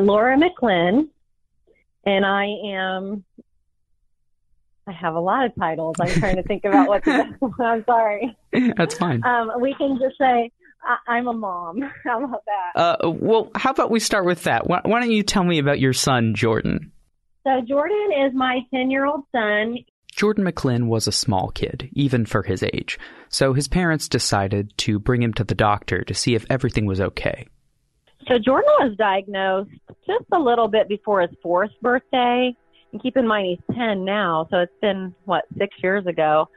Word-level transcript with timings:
Laura 0.00 0.36
McLinn, 0.36 1.08
and 2.04 2.26
I 2.26 2.46
am. 2.66 3.24
I 4.86 4.92
have 4.92 5.14
a 5.14 5.20
lot 5.20 5.46
of 5.46 5.52
titles. 5.58 5.96
I'm 5.98 6.08
trying 6.08 6.36
to 6.36 6.42
think 6.42 6.64
about 6.64 6.88
what 6.88 7.04
the 7.04 7.10
best 7.12 7.40
one. 7.40 7.54
I'm 7.60 7.84
sorry. 7.86 8.36
That's 8.76 8.94
fine. 8.96 9.24
Um, 9.24 9.52
we 9.60 9.74
can 9.74 9.98
just 9.98 10.18
say 10.18 10.50
I- 11.08 11.18
am 11.18 11.28
a 11.28 11.32
mom. 11.32 11.80
How 12.04 12.22
about 12.22 12.42
that? 12.44 12.80
Uh, 12.80 13.10
well, 13.10 13.50
how 13.54 13.70
about 13.70 13.90
we 13.90 14.00
start 14.00 14.26
with 14.26 14.42
that? 14.44 14.66
Why, 14.66 14.80
why 14.84 15.00
don't 15.00 15.10
you 15.10 15.22
tell 15.22 15.44
me 15.44 15.58
about 15.58 15.80
your 15.80 15.94
son, 15.94 16.34
Jordan? 16.34 16.92
So 17.46 17.60
Jordan 17.66 18.10
is 18.26 18.34
my 18.34 18.60
10 18.74 18.90
year 18.90 19.06
old 19.06 19.24
son. 19.32 19.78
Jordan 20.14 20.44
McLinn 20.44 20.86
was 20.86 21.06
a 21.06 21.12
small 21.12 21.50
kid, 21.50 21.88
even 21.92 22.24
for 22.24 22.42
his 22.42 22.62
age, 22.62 22.98
so 23.28 23.52
his 23.52 23.66
parents 23.66 24.08
decided 24.08 24.76
to 24.78 25.00
bring 25.00 25.22
him 25.22 25.34
to 25.34 25.44
the 25.44 25.56
doctor 25.56 26.04
to 26.04 26.14
see 26.14 26.34
if 26.36 26.46
everything 26.48 26.86
was 26.86 27.00
okay. 27.00 27.48
So 28.28 28.38
Jordan 28.38 28.70
was 28.80 28.96
diagnosed 28.96 29.70
just 30.06 30.24
a 30.32 30.38
little 30.38 30.68
bit 30.68 30.88
before 30.88 31.20
his 31.22 31.30
fourth 31.42 31.70
birthday. 31.82 32.54
And 32.92 33.02
keep 33.02 33.16
in 33.16 33.26
mind 33.26 33.46
he's 33.46 33.76
10 33.76 34.04
now, 34.04 34.46
so 34.50 34.58
it's 34.58 34.72
been, 34.80 35.14
what, 35.24 35.44
six 35.58 35.74
years 35.82 36.06
ago. 36.06 36.48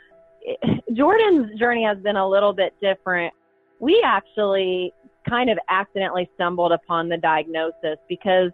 Jordan's 0.93 1.57
journey 1.59 1.83
has 1.83 1.97
been 1.97 2.15
a 2.15 2.27
little 2.27 2.53
bit 2.53 2.73
different. 2.81 3.33
We 3.79 4.01
actually 4.05 4.93
kind 5.27 5.49
of 5.49 5.57
accidentally 5.69 6.29
stumbled 6.35 6.71
upon 6.71 7.09
the 7.09 7.17
diagnosis 7.17 7.97
because 8.07 8.51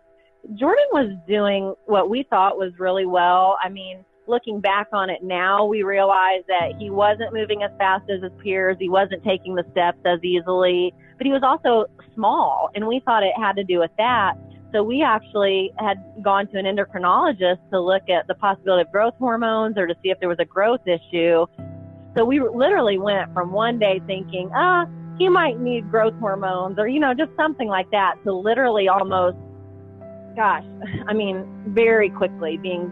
Jordan 0.56 0.86
was 0.92 1.12
doing 1.28 1.74
what 1.86 2.10
we 2.10 2.24
thought 2.30 2.58
was 2.58 2.72
really 2.80 3.06
well. 3.06 3.58
I 3.64 3.70
mean, 3.70 4.04
looking 4.28 4.60
back 4.60 4.88
on 4.92 5.10
it 5.10 5.24
now, 5.24 5.66
we 5.66 5.84
realize 5.84 6.44
that 6.48 6.74
he 6.80 6.90
wasn't 6.90 7.34
moving 7.34 7.64
as 7.64 7.72
fast 7.78 8.10
as 8.10 8.22
his 8.22 8.32
peers. 8.42 8.78
He 8.80 8.90
wasn't 8.90 9.24
taking 9.24 9.56
the 9.56 9.66
steps 9.72 10.00
as 10.06 10.24
easily, 10.24 10.94
but 11.18 11.26
he 11.26 11.32
was 11.32 11.44
also 11.44 11.86
small, 12.16 12.70
and 12.76 12.88
we 12.88 13.02
thought 13.06 13.24
it 13.24 13.34
had 13.38 13.56
to 13.58 13.64
do 13.64 13.80
with 13.80 13.92
that. 13.98 14.36
So 14.74 14.82
we 14.82 15.04
actually 15.04 15.72
had 15.78 16.04
gone 16.24 16.48
to 16.48 16.58
an 16.58 16.66
endocrinologist 16.66 17.60
to 17.72 17.80
look 17.80 18.10
at 18.10 18.26
the 18.28 18.34
possibility 18.34 18.82
of 18.82 18.92
growth 18.92 19.14
hormones 19.20 19.78
or 19.78 19.86
to 19.86 19.94
see 20.02 20.10
if 20.10 20.20
there 20.20 20.30
was 20.30 20.40
a 20.40 20.46
growth 20.46 20.82
issue. 20.88 21.46
So 22.16 22.26
we 22.26 22.40
literally 22.40 22.98
went 22.98 23.32
from 23.34 23.52
one 23.52 23.78
day 23.78 24.02
thinking, 24.08 24.50
ah, 24.56 24.88
he 25.20 25.30
might 25.30 25.60
need 25.60 25.92
growth 25.92 26.16
hormones 26.20 26.80
or, 26.80 26.88
you 26.88 27.00
know, 27.00 27.14
just 27.14 27.32
something 27.36 27.68
like 27.68 27.90
that 27.92 28.16
to 28.24 28.34
literally 28.34 28.88
almost, 28.88 29.38
gosh, 30.36 30.66
I 31.08 31.14
mean, 31.14 31.46
very 31.68 32.10
quickly 32.10 32.58
being 32.58 32.92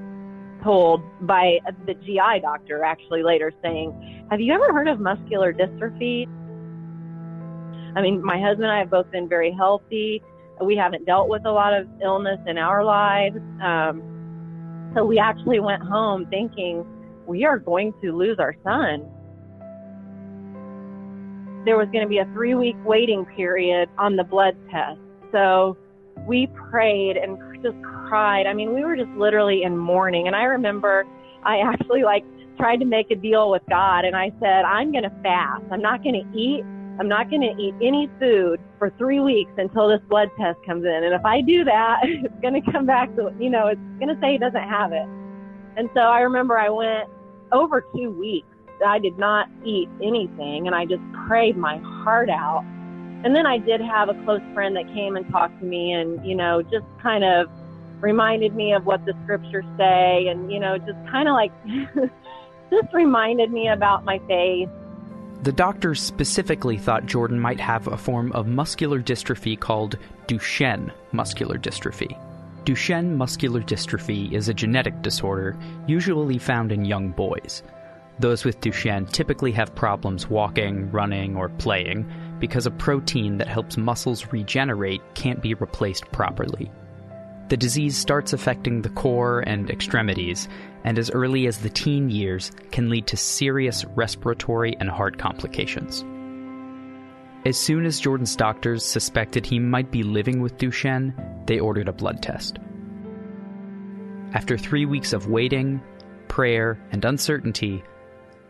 told 0.64 1.02
by 1.22 1.60
the 1.88 1.96
GI 1.96 2.42
doctor 2.42 2.84
actually 2.84 3.24
later 3.24 3.52
saying, 3.64 4.28
Have 4.30 4.40
you 4.40 4.54
ever 4.54 4.72
heard 4.72 4.88
of 4.88 5.00
muscular 5.00 5.52
dystrophy? 5.52 6.28
I 7.96 8.02
mean, 8.02 8.24
my 8.24 8.40
husband 8.40 8.64
and 8.64 8.72
I 8.72 8.80
have 8.80 8.90
both 8.90 9.10
been 9.12 9.28
very 9.28 9.52
healthy. 9.52 10.22
We 10.64 10.76
haven't 10.76 11.06
dealt 11.06 11.28
with 11.30 11.46
a 11.46 11.52
lot 11.52 11.74
of 11.74 11.88
illness 12.02 12.40
in 12.48 12.58
our 12.58 12.84
lives. 12.84 13.38
Um, 13.64 14.92
so 14.96 15.06
we 15.06 15.20
actually 15.20 15.60
went 15.60 15.82
home 15.82 16.28
thinking, 16.30 16.86
we 17.26 17.46
are 17.46 17.58
going 17.58 17.94
to 18.02 18.16
lose 18.16 18.38
our 18.40 18.56
son. 18.64 19.10
There 21.66 21.78
was 21.78 21.88
going 21.92 22.04
to 22.04 22.10
be 22.10 22.18
a 22.20 22.26
three 22.34 22.56
week 22.56 22.76
waiting 22.86 23.26
period 23.26 23.90
on 23.98 24.16
the 24.16 24.24
blood 24.24 24.56
test. 24.70 25.00
So 25.32 25.78
we 26.28 26.48
prayed 26.70 27.18
and 27.18 27.38
just 27.64 27.78
cried. 27.84 28.46
I 28.48 28.54
mean, 28.54 28.74
we 28.74 28.84
were 28.84 28.96
just 28.96 29.12
literally 29.12 29.64
in 29.64 29.78
mourning. 29.78 30.28
And 30.28 30.36
I 30.36 30.44
remember 30.44 31.06
I 31.44 31.60
actually 31.60 32.04
like 32.04 32.24
tried 32.58 32.78
to 32.78 32.86
make 32.86 33.10
a 33.12 33.16
deal 33.16 33.50
with 33.50 33.62
God 33.70 34.06
and 34.06 34.16
I 34.16 34.32
said, 34.40 34.66
I'm 34.66 34.92
going 34.92 35.04
to 35.04 35.14
fast. 35.24 35.64
I'm 35.72 35.82
not 35.82 36.04
going 36.04 36.16
to 36.16 36.38
eat. 36.38 36.64
I'm 37.02 37.08
not 37.08 37.32
going 37.32 37.42
to 37.42 37.60
eat 37.60 37.74
any 37.82 38.08
food 38.20 38.60
for 38.78 38.92
three 38.92 39.20
weeks 39.20 39.50
until 39.58 39.88
this 39.88 40.02
blood 40.08 40.30
test 40.38 40.60
comes 40.64 40.86
in. 40.86 41.04
And 41.04 41.16
if 41.16 41.26
I 41.26 41.42
do 41.42 41.64
that, 41.64 42.00
it's 42.04 42.42
going 42.44 42.62
to 42.62 42.72
come 42.72 42.86
back 42.86 43.16
to, 43.16 43.34
you 43.40 43.50
know, 43.50 43.66
it's 43.66 43.82
going 43.98 44.14
to 44.14 44.22
say 44.22 44.34
he 44.34 44.38
doesn't 44.38 44.70
have 44.70 44.92
it. 44.92 45.08
And 45.78 45.90
so 45.96 46.02
I 46.02 46.20
remember 46.20 46.60
I 46.60 46.70
went 46.70 47.10
over 47.52 47.82
two 47.96 48.12
weeks. 48.12 48.46
I 48.86 49.00
did 49.00 49.18
not 49.18 49.48
eat 49.66 49.90
anything 50.00 50.68
and 50.68 50.76
I 50.76 50.86
just 50.86 51.02
prayed 51.28 51.58
my 51.58 51.80
heart 52.04 52.30
out 52.30 52.64
and 53.24 53.36
then 53.36 53.48
I 53.48 53.58
did 53.58 53.82
have 53.82 54.10
a 54.10 54.14
close 54.24 54.42
friend 54.54 54.76
that 54.76 54.86
came 54.94 55.16
and 55.16 55.28
talked 55.32 55.60
to 55.60 55.66
me 55.66 55.94
and, 55.94 56.24
you 56.24 56.36
know, 56.36 56.62
just 56.62 56.86
kind 57.02 57.24
of 57.24 57.48
reminded 58.00 58.56
me 58.56 58.74
of 58.74 58.86
what 58.86 59.04
the 59.06 59.14
scriptures 59.24 59.66
say 59.76 60.28
and, 60.28 60.52
you 60.52 60.60
know, 60.60 60.78
just 60.78 60.98
kind 61.10 61.28
of 61.28 61.34
like 61.34 61.52
just 62.72 62.94
reminded 62.94 63.52
me 63.52 63.70
about 63.70 64.06
my 64.06 64.20
faith. 64.28 64.70
The 65.44 65.52
doctors 65.52 66.00
specifically 66.00 66.78
thought 66.78 67.08
Jordan 67.08 67.40
might 67.40 67.60
have 67.60 67.88
a 67.88 67.98
form 67.98 68.32
of 68.34 68.46
muscular 68.46 69.02
dystrophy 69.02 69.60
called 69.60 69.98
Duchenne 70.28 70.92
muscular 71.12 71.58
dystrophy. 71.58 72.16
Duchenne 72.64 73.16
muscular 73.16 73.62
dystrophy 73.62 74.34
is 74.34 74.50
a 74.50 74.54
genetic 74.54 75.02
disorder 75.02 75.58
usually 75.88 76.38
found 76.38 76.72
in 76.72 76.86
young 76.86 77.10
boys. 77.10 77.64
Those 78.20 78.46
with 78.46 78.62
Duchenne 78.62 79.12
typically 79.12 79.52
have 79.54 79.74
problems 79.74 80.30
walking, 80.30 80.92
running, 80.92 81.36
or 81.36 81.50
playing 81.50 82.08
because 82.38 82.68
a 82.68 82.72
protein 82.72 83.40
that 83.40 83.48
helps 83.48 83.78
muscles 83.78 84.32
regenerate 84.32 85.02
can't 85.16 85.42
be 85.42 85.56
replaced 85.56 86.12
properly. 86.12 86.72
The 87.50 87.58
disease 87.58 87.98
starts 87.98 88.32
affecting 88.32 88.84
the 88.84 88.90
core 88.90 89.40
and 89.40 89.72
extremities, 89.72 90.48
and 90.84 90.98
as 90.98 91.12
early 91.12 91.48
as 91.48 91.60
the 91.60 91.70
teen 91.70 92.10
years 92.10 92.52
can 92.72 92.90
lead 92.90 93.08
to 93.08 93.18
serious 93.18 93.86
respiratory 93.96 94.76
and 94.80 94.90
heart 94.90 95.18
complications. 95.18 96.04
As 97.46 97.58
soon 97.58 97.86
as 97.86 98.00
Jordan's 98.00 98.36
doctors 98.36 98.86
suspected 98.86 99.46
he 99.46 99.60
might 99.60 99.92
be 99.92 100.04
living 100.04 100.42
with 100.42 100.58
Duchenne, 100.58 101.14
they 101.48 101.60
ordered 101.60 101.88
a 101.88 101.94
blood 101.94 102.22
test. 102.22 102.60
After 104.34 104.58
three 104.58 104.86
weeks 104.86 105.12
of 105.12 105.28
waiting, 105.28 105.82
prayer, 106.28 106.80
and 106.92 107.04
uncertainty, 107.04 107.84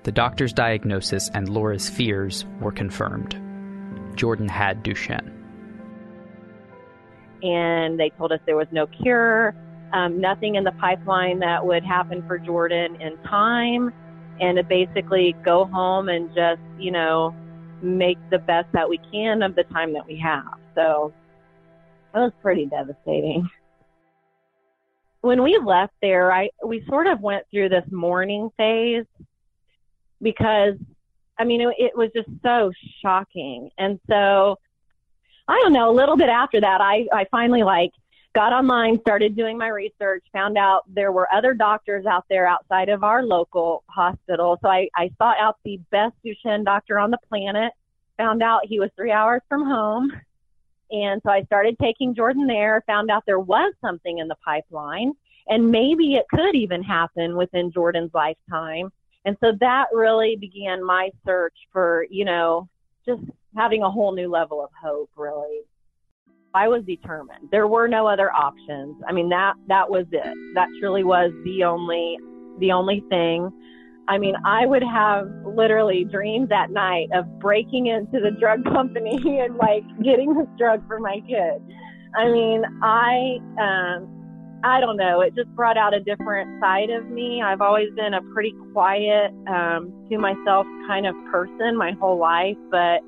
the 0.03 0.11
doctor's 0.11 0.53
diagnosis 0.53 1.29
and 1.33 1.47
Laura's 1.47 1.89
fears 1.89 2.45
were 2.59 2.71
confirmed. 2.71 3.35
Jordan 4.15 4.49
had 4.49 4.83
Duchenne. 4.83 5.31
And 7.43 7.99
they 7.99 8.09
told 8.17 8.31
us 8.31 8.39
there 8.45 8.57
was 8.57 8.67
no 8.71 8.87
cure, 8.87 9.55
um, 9.93 10.19
nothing 10.19 10.55
in 10.55 10.63
the 10.63 10.71
pipeline 10.73 11.39
that 11.39 11.65
would 11.65 11.83
happen 11.83 12.23
for 12.27 12.37
Jordan 12.37 12.99
in 13.01 13.17
time, 13.23 13.93
and 14.39 14.57
to 14.57 14.63
basically 14.63 15.35
go 15.43 15.65
home 15.65 16.09
and 16.09 16.29
just, 16.33 16.61
you 16.79 16.91
know, 16.91 17.35
make 17.81 18.17
the 18.29 18.39
best 18.39 18.67
that 18.73 18.87
we 18.87 18.99
can 19.11 19.41
of 19.43 19.55
the 19.55 19.63
time 19.65 19.93
that 19.93 20.05
we 20.05 20.17
have. 20.17 20.57
So 20.75 21.13
it 22.13 22.17
was 22.17 22.31
pretty 22.41 22.65
devastating. 22.65 23.49
When 25.21 25.43
we 25.43 25.59
left 25.63 25.93
there, 26.01 26.31
I 26.31 26.49
we 26.65 26.83
sort 26.87 27.07
of 27.07 27.21
went 27.21 27.45
through 27.51 27.69
this 27.69 27.85
mourning 27.91 28.49
phase 28.57 29.05
because 30.21 30.75
I 31.41 31.43
mean, 31.43 31.61
it, 31.61 31.75
it 31.77 31.97
was 31.97 32.09
just 32.15 32.29
so 32.43 32.71
shocking. 33.01 33.71
And 33.77 33.99
so, 34.07 34.57
I 35.47 35.59
don't 35.63 35.73
know, 35.73 35.89
a 35.89 35.95
little 35.95 36.15
bit 36.15 36.29
after 36.29 36.61
that, 36.61 36.81
I, 36.81 37.07
I 37.11 37.25
finally 37.31 37.63
like 37.63 37.91
got 38.33 38.53
online, 38.53 38.99
started 39.01 39.35
doing 39.35 39.57
my 39.57 39.67
research, 39.67 40.23
found 40.31 40.57
out 40.57 40.83
there 40.87 41.11
were 41.11 41.27
other 41.33 41.53
doctors 41.53 42.05
out 42.05 42.25
there 42.29 42.47
outside 42.47 42.89
of 42.89 43.03
our 43.03 43.23
local 43.23 43.83
hospital. 43.87 44.57
So 44.61 44.69
I, 44.69 44.87
I 44.95 45.11
sought 45.17 45.37
out 45.39 45.57
the 45.65 45.79
best 45.91 46.13
Duchenne 46.25 46.63
doctor 46.63 46.97
on 46.97 47.11
the 47.11 47.17
planet, 47.27 47.73
found 48.17 48.41
out 48.41 48.61
he 48.63 48.79
was 48.79 48.89
three 48.95 49.11
hours 49.11 49.41
from 49.49 49.65
home. 49.65 50.11
And 50.91 51.21
so 51.25 51.31
I 51.31 51.43
started 51.43 51.77
taking 51.81 52.15
Jordan 52.15 52.47
there, 52.47 52.83
found 52.87 53.09
out 53.09 53.23
there 53.25 53.39
was 53.39 53.73
something 53.81 54.19
in 54.19 54.27
the 54.27 54.35
pipeline, 54.43 55.13
and 55.47 55.71
maybe 55.71 56.15
it 56.15 56.25
could 56.29 56.55
even 56.55 56.83
happen 56.83 57.35
within 57.35 57.71
Jordan's 57.71 58.11
lifetime. 58.13 58.91
And 59.25 59.37
so 59.39 59.51
that 59.59 59.85
really 59.93 60.35
began 60.35 60.83
my 60.83 61.09
search 61.25 61.55
for, 61.71 62.05
you 62.09 62.25
know, 62.25 62.67
just 63.05 63.21
having 63.55 63.83
a 63.83 63.91
whole 63.91 64.13
new 64.13 64.29
level 64.29 64.63
of 64.63 64.69
hope, 64.81 65.09
really. 65.15 65.61
I 66.53 66.67
was 66.67 66.83
determined. 66.85 67.49
There 67.51 67.67
were 67.67 67.87
no 67.87 68.07
other 68.07 68.31
options. 68.31 68.95
I 69.07 69.13
mean, 69.13 69.29
that, 69.29 69.53
that 69.67 69.89
was 69.89 70.05
it. 70.11 70.37
That 70.55 70.67
truly 70.79 71.03
was 71.03 71.31
the 71.45 71.63
only, 71.63 72.17
the 72.59 72.71
only 72.71 73.03
thing. 73.09 73.49
I 74.07 74.17
mean, 74.17 74.35
I 74.45 74.65
would 74.65 74.83
have 74.83 75.27
literally 75.45 76.05
dreams 76.11 76.49
at 76.51 76.71
night 76.71 77.07
of 77.13 77.39
breaking 77.39 77.87
into 77.87 78.19
the 78.19 78.31
drug 78.39 78.65
company 78.73 79.39
and 79.39 79.55
like 79.55 79.83
getting 80.03 80.33
this 80.33 80.47
drug 80.57 80.85
for 80.87 80.99
my 80.99 81.21
kid. 81.27 81.61
I 82.15 82.25
mean, 82.29 82.63
I, 82.83 83.37
um, 83.57 84.59
I 84.63 84.81
don't 84.81 84.97
know. 84.97 85.21
It 85.21 85.33
just 85.33 85.49
brought 85.55 85.77
out 85.77 85.93
a 85.93 86.01
different 86.01 86.61
side 86.61 86.89
of 86.89 87.07
me. 87.09 87.41
I've 87.41 87.61
always 87.61 87.87
been 87.95 88.13
a 88.13 88.21
pretty 88.33 88.53
quiet, 88.73 89.31
um, 89.47 90.05
to 90.09 90.17
myself 90.17 90.67
kind 90.87 91.07
of 91.07 91.15
person 91.31 91.77
my 91.77 91.93
whole 91.99 92.19
life, 92.19 92.57
but 92.69 92.99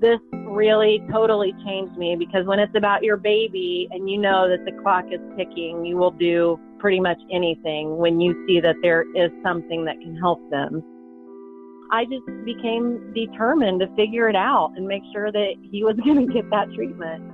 this 0.00 0.20
really 0.32 1.02
totally 1.10 1.54
changed 1.64 1.96
me 1.96 2.16
because 2.16 2.46
when 2.46 2.58
it's 2.58 2.74
about 2.76 3.02
your 3.02 3.16
baby 3.16 3.88
and 3.90 4.08
you 4.08 4.18
know 4.18 4.48
that 4.48 4.64
the 4.64 4.72
clock 4.82 5.04
is 5.10 5.20
ticking, 5.36 5.84
you 5.84 5.96
will 5.96 6.10
do 6.10 6.58
pretty 6.78 7.00
much 7.00 7.18
anything 7.32 7.96
when 7.96 8.20
you 8.20 8.34
see 8.46 8.60
that 8.60 8.76
there 8.82 9.02
is 9.16 9.30
something 9.42 9.84
that 9.84 10.00
can 10.00 10.16
help 10.16 10.38
them. 10.50 10.82
I 11.90 12.04
just 12.04 12.26
became 12.44 13.12
determined 13.14 13.80
to 13.80 13.86
figure 13.94 14.28
it 14.28 14.36
out 14.36 14.72
and 14.76 14.86
make 14.86 15.02
sure 15.12 15.30
that 15.30 15.54
he 15.70 15.84
was 15.84 15.96
going 16.04 16.26
to 16.26 16.32
get 16.32 16.48
that 16.50 16.72
treatment. 16.74 17.32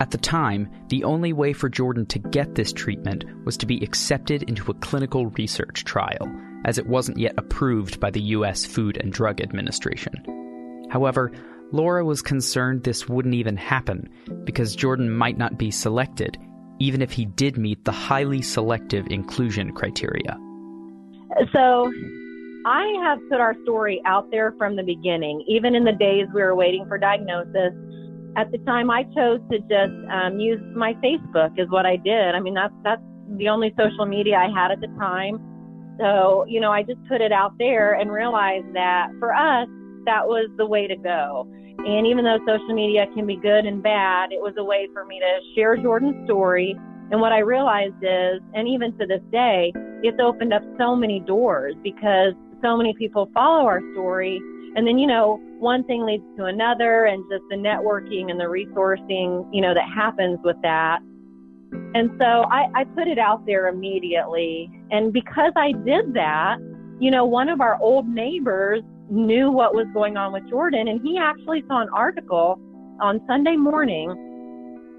At 0.00 0.10
the 0.10 0.18
time, 0.18 0.68
the 0.88 1.04
only 1.04 1.32
way 1.32 1.52
for 1.52 1.68
Jordan 1.68 2.06
to 2.06 2.18
get 2.18 2.54
this 2.54 2.72
treatment 2.72 3.24
was 3.44 3.56
to 3.58 3.66
be 3.66 3.82
accepted 3.84 4.42
into 4.44 4.70
a 4.70 4.74
clinical 4.74 5.26
research 5.26 5.84
trial, 5.84 6.28
as 6.64 6.78
it 6.78 6.86
wasn't 6.86 7.18
yet 7.18 7.34
approved 7.36 8.00
by 8.00 8.10
the 8.10 8.22
U.S. 8.22 8.64
Food 8.64 8.96
and 9.00 9.12
Drug 9.12 9.40
Administration. 9.40 10.88
However, 10.90 11.30
Laura 11.72 12.04
was 12.04 12.22
concerned 12.22 12.84
this 12.84 13.08
wouldn't 13.08 13.34
even 13.34 13.56
happen 13.56 14.08
because 14.44 14.76
Jordan 14.76 15.10
might 15.10 15.38
not 15.38 15.58
be 15.58 15.70
selected, 15.70 16.38
even 16.78 17.02
if 17.02 17.12
he 17.12 17.24
did 17.24 17.56
meet 17.56 17.84
the 17.84 17.92
highly 17.92 18.42
selective 18.42 19.06
inclusion 19.08 19.72
criteria. 19.72 20.38
So, 21.52 21.90
I 22.64 22.84
have 23.02 23.18
put 23.28 23.40
our 23.40 23.56
story 23.64 24.00
out 24.06 24.30
there 24.30 24.54
from 24.56 24.76
the 24.76 24.84
beginning, 24.84 25.44
even 25.48 25.74
in 25.74 25.82
the 25.84 25.92
days 25.92 26.28
we 26.32 26.42
were 26.42 26.54
waiting 26.54 26.86
for 26.86 26.96
diagnosis 26.98 27.72
at 28.36 28.50
the 28.50 28.58
time 28.58 28.90
I 28.90 29.04
chose 29.14 29.40
to 29.50 29.58
just 29.58 30.10
um, 30.10 30.40
use 30.40 30.60
my 30.74 30.94
Facebook 30.94 31.58
is 31.58 31.68
what 31.68 31.84
I 31.84 31.96
did. 31.96 32.34
I 32.34 32.40
mean, 32.40 32.54
that's, 32.54 32.72
that's 32.82 33.02
the 33.36 33.48
only 33.48 33.74
social 33.76 34.06
media 34.06 34.36
I 34.36 34.48
had 34.48 34.70
at 34.70 34.80
the 34.80 34.88
time. 34.98 35.38
So, 36.00 36.44
you 36.48 36.60
know, 36.60 36.72
I 36.72 36.82
just 36.82 36.98
put 37.08 37.20
it 37.20 37.32
out 37.32 37.52
there 37.58 37.94
and 37.94 38.10
realized 38.10 38.74
that 38.74 39.08
for 39.18 39.34
us, 39.34 39.68
that 40.06 40.26
was 40.26 40.50
the 40.56 40.66
way 40.66 40.86
to 40.86 40.96
go. 40.96 41.46
And 41.78 42.06
even 42.06 42.24
though 42.24 42.38
social 42.46 42.74
media 42.74 43.06
can 43.14 43.26
be 43.26 43.36
good 43.36 43.64
and 43.64 43.82
bad, 43.82 44.32
it 44.32 44.40
was 44.40 44.54
a 44.58 44.64
way 44.64 44.88
for 44.92 45.04
me 45.04 45.20
to 45.20 45.40
share 45.54 45.76
Jordan's 45.76 46.24
story. 46.26 46.76
And 47.10 47.20
what 47.20 47.32
I 47.32 47.38
realized 47.38 48.02
is, 48.02 48.40
and 48.54 48.68
even 48.68 48.96
to 48.98 49.06
this 49.06 49.22
day, 49.30 49.72
it's 50.02 50.18
opened 50.20 50.52
up 50.52 50.62
so 50.78 50.94
many 50.94 51.20
doors 51.20 51.74
because 51.82 52.34
so 52.62 52.76
many 52.76 52.94
people 52.94 53.28
follow 53.34 53.66
our 53.66 53.80
story 53.92 54.40
and 54.74 54.86
then, 54.86 54.98
you 54.98 55.06
know, 55.06 55.38
one 55.58 55.84
thing 55.84 56.04
leads 56.06 56.24
to 56.38 56.44
another 56.44 57.04
and 57.04 57.22
just 57.30 57.44
the 57.50 57.56
networking 57.56 58.30
and 58.30 58.40
the 58.40 58.44
resourcing, 58.44 59.46
you 59.52 59.60
know, 59.60 59.74
that 59.74 59.86
happens 59.94 60.38
with 60.42 60.56
that. 60.62 61.00
And 61.94 62.10
so 62.18 62.44
I, 62.50 62.68
I 62.74 62.84
put 62.84 63.06
it 63.06 63.18
out 63.18 63.44
there 63.46 63.68
immediately. 63.68 64.70
And 64.90 65.12
because 65.12 65.52
I 65.56 65.72
did 65.72 66.14
that, 66.14 66.56
you 67.00 67.10
know, 67.10 67.24
one 67.24 67.48
of 67.48 67.60
our 67.60 67.78
old 67.82 68.08
neighbors 68.08 68.82
knew 69.12 69.50
what 69.50 69.74
was 69.74 69.86
going 69.92 70.16
on 70.16 70.32
with 70.32 70.48
Jordan 70.48 70.88
and 70.88 71.00
he 71.02 71.18
actually 71.18 71.62
saw 71.68 71.82
an 71.82 71.88
article 71.94 72.58
on 73.00 73.20
Sunday 73.26 73.56
morning 73.56 74.10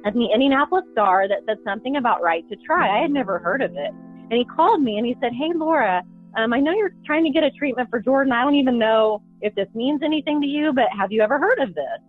at 0.05 0.13
the 0.13 0.27
Indianapolis 0.31 0.83
Star 0.91 1.27
that 1.27 1.39
said 1.47 1.57
something 1.65 1.95
about 1.95 2.21
right 2.21 2.47
to 2.49 2.55
try. 2.65 2.97
I 2.97 3.01
had 3.01 3.11
never 3.11 3.39
heard 3.39 3.61
of 3.61 3.71
it. 3.71 3.91
And 4.29 4.33
he 4.33 4.45
called 4.45 4.81
me 4.81 4.97
and 4.97 5.05
he 5.05 5.15
said, 5.21 5.31
Hey, 5.33 5.51
Laura, 5.55 6.03
um, 6.37 6.53
I 6.53 6.59
know 6.59 6.71
you're 6.73 6.93
trying 7.05 7.23
to 7.23 7.31
get 7.31 7.43
a 7.43 7.51
treatment 7.51 7.89
for 7.89 7.99
Jordan. 7.99 8.33
I 8.33 8.43
don't 8.43 8.55
even 8.55 8.77
know 8.77 9.21
if 9.41 9.55
this 9.55 9.67
means 9.73 10.01
anything 10.03 10.41
to 10.41 10.47
you, 10.47 10.73
but 10.73 10.85
have 10.97 11.11
you 11.11 11.21
ever 11.21 11.37
heard 11.37 11.59
of 11.59 11.73
this? 11.75 11.99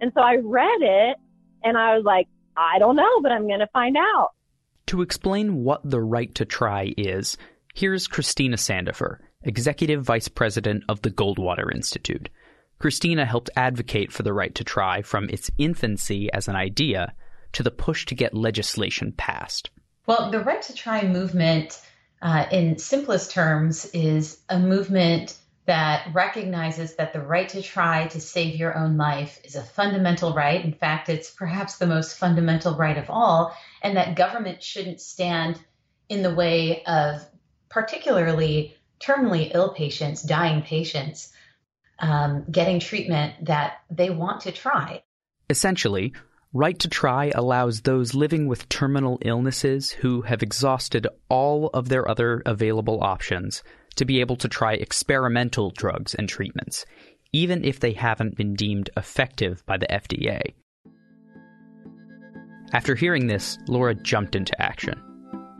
And 0.00 0.12
so 0.14 0.20
I 0.20 0.36
read 0.42 0.80
it 0.80 1.16
and 1.62 1.76
I 1.76 1.96
was 1.96 2.04
like, 2.04 2.28
I 2.56 2.78
don't 2.78 2.96
know, 2.96 3.20
but 3.22 3.32
I'm 3.32 3.46
going 3.46 3.60
to 3.60 3.68
find 3.72 3.96
out. 3.96 4.30
To 4.86 5.02
explain 5.02 5.64
what 5.64 5.80
the 5.84 6.00
right 6.00 6.34
to 6.34 6.44
try 6.44 6.92
is, 6.96 7.36
here's 7.74 8.08
Christina 8.08 8.56
Sandefur, 8.56 9.18
Executive 9.44 10.02
Vice 10.02 10.28
President 10.28 10.84
of 10.88 11.02
the 11.02 11.10
Goldwater 11.10 11.74
Institute. 11.74 12.28
Christina 12.78 13.24
helped 13.24 13.50
advocate 13.56 14.12
for 14.12 14.22
the 14.22 14.32
right 14.32 14.54
to 14.54 14.64
try 14.64 15.02
from 15.02 15.28
its 15.30 15.50
infancy 15.58 16.32
as 16.32 16.48
an 16.48 16.56
idea 16.56 17.14
to 17.52 17.62
the 17.62 17.70
push 17.70 18.06
to 18.06 18.14
get 18.14 18.34
legislation 18.34 19.12
passed. 19.12 19.70
Well, 20.06 20.30
the 20.30 20.40
right 20.40 20.62
to 20.62 20.74
try 20.74 21.02
movement 21.02 21.80
uh, 22.22 22.46
in 22.52 22.78
simplest 22.78 23.32
terms, 23.32 23.84
is 23.86 24.38
a 24.48 24.58
movement 24.58 25.36
that 25.66 26.08
recognizes 26.12 26.94
that 26.94 27.12
the 27.12 27.20
right 27.20 27.48
to 27.48 27.60
try 27.60 28.06
to 28.08 28.20
save 28.20 28.56
your 28.56 28.76
own 28.76 28.96
life 28.96 29.40
is 29.44 29.56
a 29.56 29.62
fundamental 29.62 30.32
right. 30.32 30.64
In 30.64 30.72
fact, 30.72 31.08
it's 31.08 31.30
perhaps 31.30 31.78
the 31.78 31.86
most 31.86 32.16
fundamental 32.16 32.76
right 32.76 32.96
of 32.96 33.10
all, 33.10 33.56
and 33.82 33.96
that 33.96 34.16
government 34.16 34.62
shouldn't 34.62 35.00
stand 35.00 35.60
in 36.08 36.22
the 36.22 36.34
way 36.34 36.84
of 36.84 37.24
particularly 37.68 38.76
terminally 39.04 39.50
ill 39.54 39.74
patients, 39.74 40.22
dying 40.22 40.62
patients, 40.62 41.32
um, 41.98 42.44
getting 42.50 42.80
treatment 42.80 43.44
that 43.44 43.78
they 43.90 44.10
want 44.10 44.42
to 44.42 44.52
try. 44.52 45.02
Essentially, 45.50 46.12
Right 46.54 46.78
to 46.80 46.88
Try 46.88 47.32
allows 47.34 47.80
those 47.80 48.14
living 48.14 48.46
with 48.46 48.68
terminal 48.68 49.18
illnesses 49.22 49.90
who 49.90 50.20
have 50.22 50.42
exhausted 50.42 51.06
all 51.30 51.70
of 51.72 51.88
their 51.88 52.06
other 52.06 52.42
available 52.44 53.02
options 53.02 53.62
to 53.96 54.04
be 54.04 54.20
able 54.20 54.36
to 54.36 54.48
try 54.48 54.74
experimental 54.74 55.70
drugs 55.70 56.14
and 56.14 56.28
treatments, 56.28 56.84
even 57.32 57.64
if 57.64 57.80
they 57.80 57.92
haven't 57.92 58.36
been 58.36 58.54
deemed 58.54 58.90
effective 58.98 59.64
by 59.64 59.78
the 59.78 59.86
FDA. 59.86 60.42
After 62.74 62.94
hearing 62.94 63.28
this, 63.28 63.58
Laura 63.66 63.94
jumped 63.94 64.34
into 64.34 64.60
action. 64.60 65.00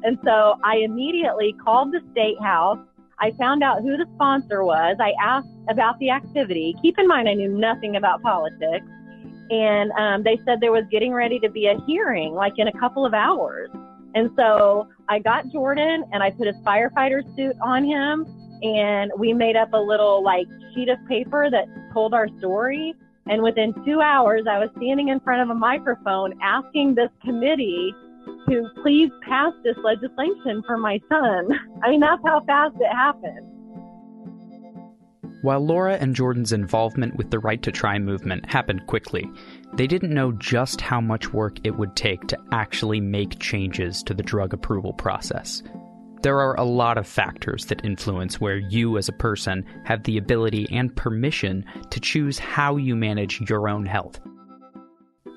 And 0.03 0.19
so 0.25 0.59
I 0.62 0.77
immediately 0.85 1.55
called 1.65 1.93
the 1.93 2.00
state 2.12 2.41
house. 2.43 2.79
I 3.23 3.31
found 3.39 3.63
out 3.63 3.83
who 3.83 3.97
the 3.97 4.07
sponsor 4.17 4.65
was. 4.65 4.97
I 5.01 5.13
asked 5.23 5.49
about 5.71 5.99
the 6.01 6.11
activity. 6.11 6.75
Keep 6.83 6.99
in 6.99 7.07
mind, 7.07 7.29
I 7.29 7.35
knew 7.35 7.57
nothing 7.57 7.97
about 7.97 8.21
politics 8.21 8.85
and 9.53 9.93
um, 9.93 10.23
they 10.23 10.41
said 10.47 10.61
there 10.61 10.73
was 10.73 10.85
getting 10.91 11.13
ready 11.13 11.39
to 11.41 11.51
be 11.51 11.67
a 11.67 11.77
hearing 11.87 12.35
like 12.35 12.55
in 12.57 12.69
a 12.69 12.73
couple 12.73 13.05
of 13.05 13.13
hours. 13.13 13.69
And 14.15 14.31
so 14.35 14.89
I 15.09 15.19
got 15.19 15.51
Jordan 15.53 16.05
and 16.13 16.23
I 16.23 16.31
put 16.31 16.47
his 16.47 16.57
firefighter 16.67 17.23
suit 17.37 17.55
on 17.63 17.85
him 17.85 18.27
and 18.63 19.13
we 19.19 19.35
made 19.35 19.57
up 19.57 19.73
a 19.75 19.79
little 19.79 20.25
like 20.25 20.47
sheet 20.75 20.89
of 20.89 20.99
paper 21.07 21.51
that 21.51 21.67
told 21.93 22.15
our 22.15 22.29
story. 22.39 22.95
And 23.27 23.43
within 23.43 23.73
two 23.85 24.01
hours, 24.01 24.45
I 24.51 24.59
was 24.59 24.71
standing 24.79 25.09
in 25.09 25.21
front 25.21 25.43
of 25.43 25.55
a 25.55 25.59
microphone 25.59 26.33
asking 26.43 26.95
this 26.95 27.11
committee 27.23 27.95
to 28.49 28.69
please 28.83 29.11
pass 29.27 29.53
this 29.65 29.77
legislation 29.83 30.63
for 30.67 30.77
my 30.77 31.01
son. 31.09 31.49
I 31.83 31.91
mean, 31.91 32.01
that's 32.01 32.23
how 32.25 32.43
fast 32.47 32.77
it 32.81 32.93
happened. 32.93 33.49
While 35.43 35.67
Laura 35.67 35.97
and 35.97 36.15
Jordan's 36.15 36.53
involvement 36.53 37.17
with 37.17 37.31
the 37.31 37.41
Right 37.41 37.61
to 37.63 37.73
Try 37.73 37.99
movement 37.99 38.49
happened 38.49 38.87
quickly, 38.87 39.29
they 39.75 39.89
didn't 39.89 40.15
know 40.15 40.31
just 40.33 40.81
how 40.81 41.01
much 41.01 41.33
work 41.33 41.57
it 41.65 41.77
would 41.77 41.97
take 41.97 42.29
to 42.29 42.39
actually 42.53 43.01
make 43.01 43.41
changes 43.41 44.05
to 44.05 44.15
the 44.15 44.23
drug 44.23 44.55
approval 44.55 44.93
process. 44.93 45.61
There 46.23 46.39
are 46.39 46.55
a 46.55 46.63
lot 46.63 46.97
of 46.97 47.09
factors 47.09 47.67
that 47.67 47.85
influence 47.85 48.41
where 48.41 48.59
you 48.59 48.97
as 48.97 49.09
a 49.09 49.13
person 49.13 49.65
have 49.85 50.05
the 50.05 50.17
ability 50.17 50.69
and 50.71 50.95
permission 50.95 51.65
to 51.91 51.99
choose 51.99 52.39
how 52.39 52.77
you 52.77 52.95
manage 52.95 53.41
your 53.51 53.69
own 53.69 53.85
health. 53.85 54.21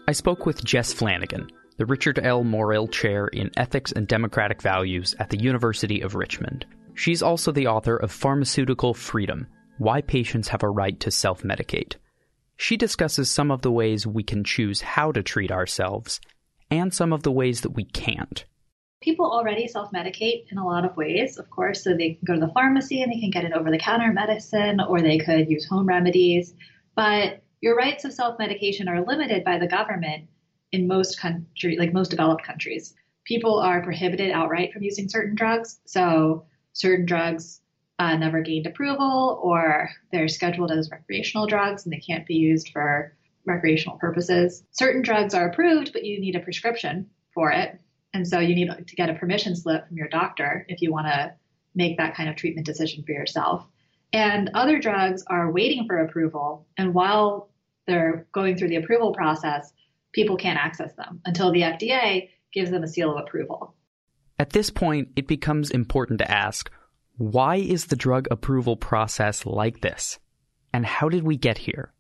I 0.08 0.12
spoke 0.12 0.46
with 0.46 0.64
Jess 0.64 0.94
Flanigan, 0.94 1.50
the 1.78 1.86
Richard 1.86 2.20
L. 2.20 2.44
Morrill 2.44 2.88
Chair 2.88 3.28
in 3.28 3.52
Ethics 3.58 3.92
and 3.92 4.08
Democratic 4.08 4.62
Values 4.62 5.14
at 5.20 5.30
the 5.30 5.40
University 5.40 6.02
of 6.02 6.16
Richmond. 6.16 6.66
She's 6.94 7.22
also 7.22 7.52
the 7.52 7.68
author 7.68 7.98
of 7.98 8.12
Pharmaceutical 8.12 8.94
Freedom 8.94 9.48
why 9.78 10.02
patients 10.02 10.48
have 10.50 10.64
a 10.64 10.70
right 10.70 11.00
to 11.02 11.12
self 11.12 11.44
medicate. 11.44 11.96
She 12.58 12.78
discusses 12.78 13.30
some 13.30 13.52
of 13.52 13.62
the 13.62 13.72
ways 13.72 14.08
we 14.08 14.24
can 14.24 14.44
choose 14.44 14.82
how 14.82 15.12
to 15.12 15.22
treat 15.22 15.52
ourselves 15.52 16.22
and 16.72 16.94
some 16.94 17.12
of 17.12 17.24
the 17.24 17.32
ways 17.32 17.62
that 17.62 17.72
we 17.72 17.84
can't. 17.84 18.46
People 19.02 19.30
already 19.30 19.68
self 19.68 19.92
medicate 19.92 20.46
in 20.52 20.58
a 20.58 20.66
lot 20.66 20.86
of 20.86 20.96
ways, 20.96 21.38
of 21.38 21.50
course. 21.50 21.84
So 21.84 21.94
they 21.94 22.14
can 22.14 22.20
go 22.26 22.34
to 22.36 22.40
the 22.40 22.54
pharmacy 22.54 23.02
and 23.02 23.12
they 23.12 23.20
can 23.20 23.32
get 23.32 23.46
an 23.46 23.54
over 23.54 23.70
the 23.70 23.78
counter 23.78 24.12
medicine, 24.14 24.80
or 24.80 25.02
they 25.02 25.18
could 25.18 25.50
use 25.50 25.68
home 25.68 25.86
remedies. 25.86 26.54
But 26.96 27.44
your 27.62 27.76
rights 27.76 28.06
of 28.06 28.14
self 28.14 28.40
medication 28.40 28.88
are 28.88 29.06
limited 29.06 29.44
by 29.44 29.60
the 29.60 29.68
government 29.68 30.30
in 30.76 30.88
most 30.88 31.20
countries, 31.20 31.80
like 31.80 31.94
most 31.94 32.12
developed 32.12 32.46
countries. 32.46 32.94
People 33.24 33.60
are 33.60 33.82
prohibited 33.82 34.32
outright 34.32 34.74
from 34.74 34.84
using 34.84 35.08
certain 35.10 35.34
drugs. 35.34 35.80
So 35.86 36.46
certain 36.74 37.06
drugs 37.06 37.62
uh, 37.98 38.18
never 38.18 38.42
gained 38.42 38.68
approval 38.68 39.40
or 39.42 39.90
they're 40.12 40.28
scheduled 40.28 40.72
as 40.72 40.92
recreational 40.92 41.48
drugs 41.48 41.86
and 41.86 41.94
they 41.94 42.00
can't 42.00 42.28
be 42.28 42.36
used 42.36 42.70
for 42.70 43.16
recreational 43.46 43.98
purposes. 43.98 44.64
Certain 44.72 45.02
drugs 45.02 45.34
are 45.34 45.48
approved, 45.48 45.94
but 45.94 46.04
you 46.04 46.20
need 46.20 46.36
a 46.36 46.42
prescription 46.42 47.10
for 47.34 47.52
it. 47.52 47.80
And 48.14 48.28
so 48.28 48.40
you 48.40 48.54
need 48.54 48.70
to 48.88 48.96
get 48.96 49.10
a 49.10 49.14
permission 49.14 49.56
slip 49.56 49.88
from 49.88 49.98
your 49.98 50.10
doctor 50.10 50.66
if 50.68 50.82
you 50.82 50.92
want 50.92 51.08
to 51.08 51.34
make 51.74 51.98
that 51.98 52.16
kind 52.16 52.30
of 52.30 52.36
treatment 52.36 52.66
decision 52.66 53.04
for 53.04 53.12
yourself. 53.12 53.66
And 54.12 54.52
other 54.54 54.80
drugs 54.80 55.24
are 55.28 55.52
waiting 55.52 55.88
for 55.88 55.98
approval. 56.00 56.66
And 56.78 56.94
while 56.94 57.50
they're 57.88 58.28
going 58.34 58.58
through 58.58 58.70
the 58.70 58.78
approval 58.78 59.14
process, 59.14 59.72
people 60.16 60.38
can't 60.38 60.58
access 60.58 60.94
them 60.94 61.20
until 61.26 61.52
the 61.52 61.62
FDA 61.62 62.30
gives 62.54 62.72
them 62.72 62.84
a 62.84 62.88
seal 62.88 63.12
of 63.12 63.18
approval. 63.18 63.76
At 64.40 64.52
this 64.52 64.70
point, 64.70 65.10
it 65.16 65.28
becomes 65.28 65.70
important 65.70 66.20
to 66.20 66.32
ask 66.32 66.72
why 67.18 67.58
is 67.58 67.86
the 67.86 67.96
drug 67.96 68.28
approval 68.32 68.76
process 68.76 69.46
like 69.46 69.82
this? 69.82 70.20
And 70.74 70.86
how 70.86 71.10
did 71.10 71.24
we 71.24 71.38
get 71.38 71.58
here? 71.58 71.94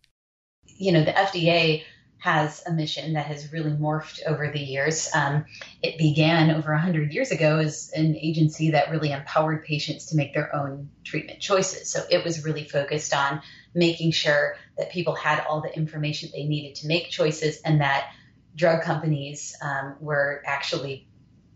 You 0.63 0.93
know, 0.93 1.03
the 1.05 1.11
FDA 1.11 1.83
has 2.17 2.63
a 2.65 2.73
mission 2.73 3.13
that 3.13 3.27
has 3.27 3.53
really 3.53 3.71
morphed 3.71 4.19
over 4.25 4.49
the 4.51 4.59
years. 4.59 5.09
Um, 5.13 5.45
it 5.83 5.97
began 5.97 6.49
over 6.49 6.71
100 6.71 7.13
years 7.13 7.31
ago 7.31 7.59
as 7.59 7.91
an 7.95 8.15
agency 8.15 8.71
that 8.71 8.89
really 8.89 9.11
empowered 9.11 9.63
patients 9.63 10.07
to 10.07 10.17
make 10.17 10.33
their 10.33 10.53
own 10.55 10.89
treatment 11.03 11.39
choices. 11.39 11.89
So 11.89 12.03
it 12.09 12.25
was 12.25 12.43
really 12.43 12.63
focused 12.63 13.13
on 13.13 13.41
making 13.73 14.11
sure 14.11 14.55
that 14.77 14.91
people 14.91 15.15
had 15.15 15.43
all 15.47 15.61
the 15.61 15.75
information 15.75 16.29
they 16.33 16.43
needed 16.43 16.75
to 16.75 16.87
make 16.87 17.09
choices 17.09 17.61
and 17.63 17.81
that 17.81 18.11
drug 18.55 18.81
companies 18.81 19.55
um, 19.61 19.95
were 19.99 20.41
actually 20.45 21.07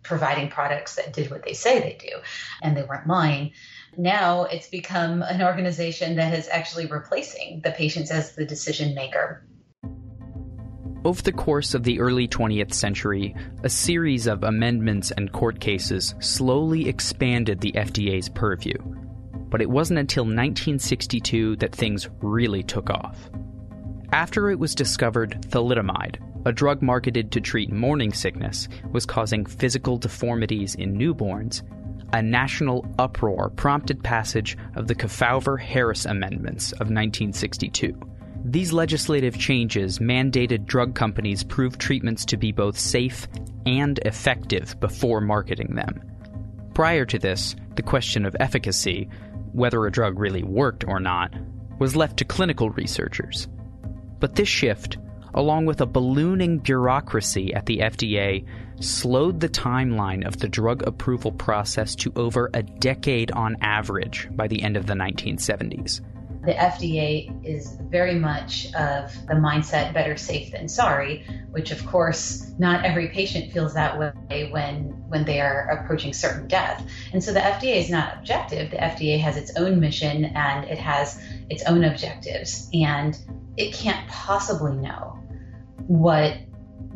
providing 0.03 0.49
products 0.49 0.95
that 0.95 1.13
did 1.13 1.29
what 1.29 1.43
they 1.43 1.53
say 1.53 1.79
they 1.79 1.97
do, 1.99 2.17
and 2.61 2.75
they 2.75 2.83
weren't 2.83 3.07
lying. 3.07 3.51
Now 3.97 4.43
it's 4.45 4.67
become 4.67 5.21
an 5.21 5.41
organization 5.41 6.15
that 6.15 6.33
is 6.33 6.47
actually 6.49 6.85
replacing 6.87 7.61
the 7.63 7.71
patients 7.71 8.11
as 8.11 8.35
the 8.35 8.45
decision 8.45 8.95
maker. 8.95 9.45
Over 11.05 11.21
the 11.21 11.31
course 11.31 11.73
of 11.73 11.83
the 11.83 11.99
early 11.99 12.27
20th 12.27 12.73
century, 12.73 13.33
a 13.63 13.69
series 13.69 14.27
of 14.27 14.43
amendments 14.43 15.11
and 15.11 15.31
court 15.31 15.59
cases 15.59 16.13
slowly 16.19 16.89
expanded 16.89 17.61
the 17.61 17.71
FDA's 17.71 18.27
purview. 18.27 18.75
But 19.49 19.61
it 19.61 19.69
wasn't 19.69 19.99
until 19.99 20.23
1962 20.23 21.57
that 21.57 21.75
things 21.75 22.07
really 22.21 22.63
took 22.63 22.89
off. 22.89 23.17
After 24.11 24.49
it 24.49 24.59
was 24.59 24.73
discovered 24.73 25.41
thalidomide, 25.49 26.17
a 26.45 26.51
drug 26.51 26.81
marketed 26.81 27.31
to 27.31 27.41
treat 27.41 27.71
morning 27.71 28.13
sickness, 28.13 28.67
was 28.91 29.05
causing 29.05 29.45
physical 29.45 29.97
deformities 29.97 30.75
in 30.75 30.97
newborns, 30.97 31.61
a 32.13 32.21
national 32.21 32.85
uproar 32.97 33.49
prompted 33.49 34.03
passage 34.03 34.57
of 34.75 34.87
the 34.87 34.95
Kefauver 34.95 35.59
Harris 35.59 36.05
Amendments 36.05 36.71
of 36.73 36.89
1962. 36.89 37.99
These 38.45 38.73
legislative 38.73 39.37
changes 39.37 39.99
mandated 39.99 40.65
drug 40.65 40.95
companies 40.95 41.43
prove 41.43 41.77
treatments 41.77 42.25
to 42.25 42.37
be 42.37 42.51
both 42.51 42.79
safe 42.79 43.27
and 43.65 43.99
effective 44.05 44.79
before 44.79 45.21
marketing 45.21 45.75
them. 45.75 46.01
Prior 46.73 47.05
to 47.05 47.19
this, 47.19 47.55
the 47.75 47.83
question 47.83 48.25
of 48.25 48.35
efficacy, 48.39 49.09
whether 49.53 49.85
a 49.85 49.91
drug 49.91 50.19
really 50.19 50.43
worked 50.43 50.87
or 50.87 50.99
not, 50.99 51.33
was 51.79 51.95
left 51.95 52.17
to 52.17 52.25
clinical 52.25 52.69
researchers. 52.71 53.47
But 54.19 54.35
this 54.35 54.49
shift, 54.49 54.97
along 55.33 55.65
with 55.65 55.81
a 55.81 55.85
ballooning 55.85 56.59
bureaucracy 56.59 57.53
at 57.53 57.65
the 57.65 57.79
FDA, 57.79 58.45
slowed 58.79 59.39
the 59.39 59.49
timeline 59.49 60.25
of 60.25 60.39
the 60.39 60.47
drug 60.47 60.85
approval 60.87 61.31
process 61.31 61.95
to 61.95 62.11
over 62.15 62.49
a 62.53 62.63
decade 62.63 63.31
on 63.31 63.57
average 63.61 64.27
by 64.31 64.47
the 64.47 64.61
end 64.61 64.77
of 64.77 64.87
the 64.87 64.93
1970s 64.93 66.01
the 66.41 66.53
FDA 66.53 67.45
is 67.45 67.77
very 67.89 68.15
much 68.15 68.67
of 68.73 69.13
the 69.27 69.33
mindset 69.33 69.93
better 69.93 70.15
safe 70.15 70.51
than 70.51 70.69
sorry, 70.69 71.25
which 71.51 71.71
of 71.71 71.85
course 71.85 72.51
not 72.57 72.85
every 72.85 73.09
patient 73.09 73.51
feels 73.51 73.73
that 73.73 73.99
way 73.99 74.49
when 74.51 74.95
when 75.09 75.25
they 75.25 75.41
are 75.41 75.69
approaching 75.69 76.13
certain 76.13 76.47
death. 76.47 76.85
And 77.11 77.23
so 77.23 77.33
the 77.33 77.39
FDA 77.39 77.75
is 77.75 77.89
not 77.89 78.17
objective. 78.17 78.71
The 78.71 78.77
FDA 78.77 79.19
has 79.19 79.35
its 79.35 79.51
own 79.57 79.79
mission 79.79 80.25
and 80.25 80.65
it 80.65 80.77
has 80.77 81.21
its 81.49 81.63
own 81.63 81.83
objectives 81.83 82.69
and 82.73 83.17
it 83.57 83.73
can't 83.73 84.07
possibly 84.07 84.75
know 84.77 85.19
what 85.87 86.37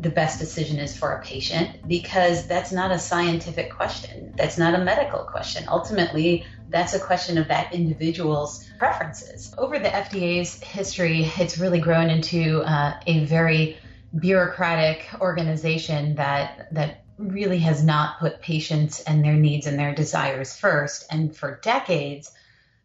the 0.00 0.10
best 0.10 0.38
decision 0.38 0.78
is 0.78 0.96
for 0.96 1.12
a 1.12 1.22
patient 1.22 1.86
because 1.88 2.46
that's 2.46 2.72
not 2.72 2.90
a 2.90 2.98
scientific 2.98 3.72
question. 3.72 4.32
That's 4.36 4.58
not 4.58 4.74
a 4.74 4.78
medical 4.78 5.24
question. 5.24 5.64
Ultimately, 5.68 6.44
that's 6.68 6.94
a 6.94 7.00
question 7.00 7.38
of 7.38 7.48
that 7.48 7.72
individual's 7.72 8.68
preferences. 8.78 9.54
Over 9.56 9.78
the 9.78 9.88
FDA's 9.88 10.62
history, 10.62 11.30
it's 11.38 11.58
really 11.58 11.80
grown 11.80 12.10
into 12.10 12.62
uh, 12.62 12.98
a 13.06 13.24
very 13.24 13.78
bureaucratic 14.18 15.06
organization 15.20 16.16
that 16.16 16.72
that 16.72 17.04
really 17.18 17.58
has 17.58 17.84
not 17.84 18.18
put 18.18 18.40
patients 18.40 19.00
and 19.00 19.24
their 19.24 19.34
needs 19.34 19.66
and 19.66 19.78
their 19.78 19.94
desires 19.94 20.56
first. 20.56 21.06
And 21.10 21.34
for 21.34 21.60
decades, 21.62 22.32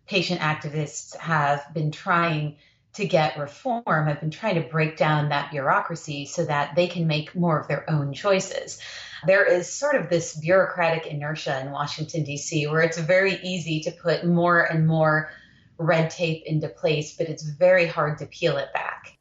patient 0.06 0.42
activists 0.42 1.16
have 1.18 1.66
been 1.74 1.92
trying 1.92 2.58
to 2.94 3.08
get 3.08 3.38
reform, 3.38 4.08
have 4.08 4.20
been 4.20 4.32
trying 4.32 4.56
to 4.56 4.68
break 4.70 4.98
down 4.98 5.30
that 5.30 5.52
bureaucracy 5.52 6.26
so 6.26 6.46
that 6.46 6.76
they 6.76 6.88
can 6.88 7.08
make 7.08 7.36
more 7.36 7.60
of 7.60 7.68
their 7.68 7.90
own 7.90 8.14
choices 8.14 8.80
there 9.26 9.46
is 9.46 9.72
sort 9.72 9.96
of 9.96 10.10
this 10.10 10.36
bureaucratic 10.38 11.08
inertia 11.08 11.60
in 11.62 11.72
Washington, 11.72 12.24
D.C., 12.24 12.68
where 12.68 12.82
it's 12.82 12.98
very 12.98 13.36
easy 13.44 13.82
to 13.82 13.92
put 13.92 14.26
more 14.26 14.62
and 14.62 14.88
more 14.88 15.30
red 15.78 16.10
tape 16.10 16.44
into 16.46 16.68
place, 16.68 17.16
but 17.18 17.28
it's 17.28 17.44
very 17.44 17.86
hard 17.86 18.18
to 18.20 18.26
peel 18.26 18.58
it 18.58 18.74
back. 18.74 19.18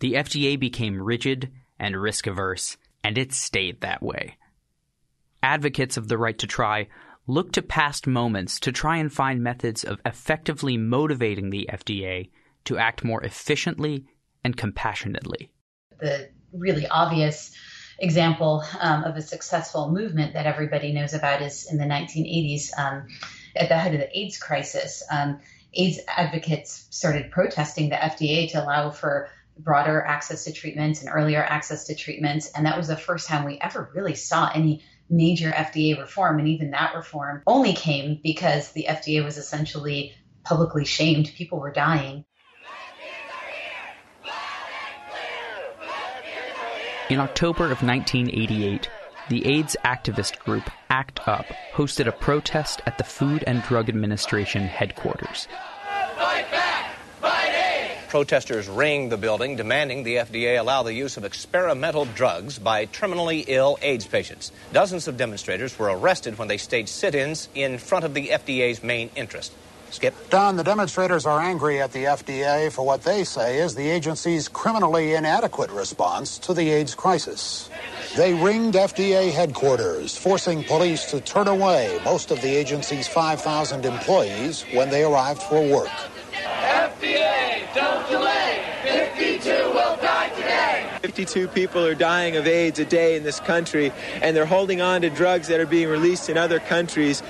The 0.00 0.14
FDA 0.14 0.58
became 0.58 1.00
rigid 1.00 1.50
and 1.78 1.96
risk 1.96 2.26
averse, 2.26 2.76
and 3.04 3.16
it 3.16 3.32
stayed 3.32 3.80
that 3.80 4.02
way. 4.02 4.36
Advocates 5.42 5.96
of 5.96 6.08
the 6.08 6.18
right 6.18 6.38
to 6.38 6.46
try 6.46 6.88
look 7.26 7.52
to 7.52 7.62
past 7.62 8.06
moments 8.06 8.58
to 8.60 8.72
try 8.72 8.96
and 8.96 9.12
find 9.12 9.42
methods 9.42 9.84
of 9.84 10.00
effectively 10.04 10.76
motivating 10.76 11.50
the 11.50 11.68
FDA 11.72 12.30
to 12.64 12.76
act 12.76 13.04
more 13.04 13.22
efficiently 13.22 14.06
and 14.42 14.56
compassionately. 14.56 15.50
The 16.00 16.30
really 16.52 16.86
obvious 16.88 17.54
example 18.00 18.64
um, 18.80 19.04
of 19.04 19.16
a 19.16 19.22
successful 19.22 19.90
movement 19.90 20.34
that 20.34 20.46
everybody 20.46 20.92
knows 20.92 21.14
about 21.14 21.42
is 21.42 21.70
in 21.70 21.78
the 21.78 21.84
1980s 21.84 22.70
um, 22.78 23.06
at 23.54 23.68
the 23.68 23.78
height 23.78 23.94
of 23.94 24.00
the 24.00 24.18
AIDS 24.18 24.38
crisis. 24.38 25.02
Um, 25.10 25.40
AIDS 25.74 26.00
advocates 26.08 26.86
started 26.90 27.30
protesting 27.30 27.90
the 27.90 27.96
FDA 27.96 28.50
to 28.52 28.64
allow 28.64 28.90
for 28.90 29.28
broader 29.58 30.02
access 30.02 30.44
to 30.44 30.52
treatments 30.52 31.02
and 31.02 31.10
earlier 31.12 31.44
access 31.44 31.84
to 31.84 31.94
treatments. 31.94 32.50
And 32.52 32.66
that 32.66 32.76
was 32.76 32.88
the 32.88 32.96
first 32.96 33.28
time 33.28 33.44
we 33.44 33.58
ever 33.60 33.90
really 33.94 34.14
saw 34.14 34.50
any 34.52 34.82
major 35.08 35.50
FDA 35.50 35.98
reform. 35.98 36.38
And 36.38 36.48
even 36.48 36.70
that 36.70 36.94
reform 36.94 37.42
only 37.46 37.74
came 37.74 38.20
because 38.22 38.72
the 38.72 38.86
FDA 38.88 39.24
was 39.24 39.36
essentially 39.36 40.14
publicly 40.44 40.84
shamed. 40.84 41.32
People 41.36 41.60
were 41.60 41.72
dying. 41.72 42.24
In 47.10 47.18
October 47.18 47.64
of 47.72 47.82
1988, 47.82 48.88
the 49.30 49.44
AIDS 49.44 49.76
activist 49.84 50.38
group 50.44 50.70
ACT 50.90 51.26
UP 51.26 51.44
hosted 51.74 52.06
a 52.06 52.12
protest 52.12 52.82
at 52.86 52.98
the 52.98 53.04
Food 53.04 53.42
and 53.48 53.64
Drug 53.64 53.88
Administration 53.88 54.62
headquarters. 54.62 55.48
Fight 56.14 56.48
back! 56.52 56.94
Fight 57.20 57.98
Protesters 58.08 58.68
ringed 58.68 59.10
the 59.10 59.16
building 59.16 59.56
demanding 59.56 60.04
the 60.04 60.18
FDA 60.18 60.60
allow 60.60 60.84
the 60.84 60.94
use 60.94 61.16
of 61.16 61.24
experimental 61.24 62.04
drugs 62.04 62.60
by 62.60 62.86
terminally 62.86 63.44
ill 63.48 63.76
AIDS 63.82 64.06
patients. 64.06 64.52
Dozens 64.72 65.08
of 65.08 65.16
demonstrators 65.16 65.76
were 65.76 65.90
arrested 65.90 66.38
when 66.38 66.46
they 66.46 66.58
staged 66.58 66.90
sit 66.90 67.16
ins 67.16 67.48
in 67.56 67.78
front 67.78 68.04
of 68.04 68.14
the 68.14 68.28
FDA's 68.28 68.84
main 68.84 69.10
interest. 69.16 69.52
Skip. 69.90 70.14
Don, 70.30 70.56
the 70.56 70.62
demonstrators 70.62 71.26
are 71.26 71.40
angry 71.40 71.80
at 71.80 71.92
the 71.92 72.04
FDA 72.04 72.70
for 72.70 72.86
what 72.86 73.02
they 73.02 73.24
say 73.24 73.58
is 73.58 73.74
the 73.74 73.90
agency's 73.90 74.46
criminally 74.46 75.14
inadequate 75.14 75.70
response 75.70 76.38
to 76.38 76.54
the 76.54 76.70
AIDS 76.70 76.94
crisis. 76.94 77.68
They 78.16 78.32
ringed 78.32 78.74
FDA 78.74 79.32
headquarters, 79.32 80.16
forcing 80.16 80.62
police 80.64 81.10
to 81.10 81.20
turn 81.20 81.48
away 81.48 82.00
most 82.04 82.30
of 82.30 82.40
the 82.40 82.48
agency's 82.48 83.08
5,000 83.08 83.84
employees 83.84 84.64
when 84.72 84.90
they 84.90 85.02
arrived 85.02 85.42
for 85.42 85.60
work. 85.60 85.90
FDA, 86.32 87.74
don't 87.74 88.08
delay. 88.08 88.62
52 88.84 89.50
will 89.50 89.96
die 89.96 90.28
today. 90.30 90.88
52 91.02 91.48
people 91.48 91.84
are 91.84 91.94
dying 91.94 92.36
of 92.36 92.46
AIDS 92.46 92.78
a 92.78 92.84
day 92.84 93.16
in 93.16 93.24
this 93.24 93.40
country, 93.40 93.92
and 94.22 94.36
they're 94.36 94.46
holding 94.46 94.80
on 94.80 95.00
to 95.02 95.10
drugs 95.10 95.48
that 95.48 95.58
are 95.60 95.66
being 95.66 95.88
released 95.88 96.28
in 96.28 96.38
other 96.38 96.60
countries. 96.60 97.22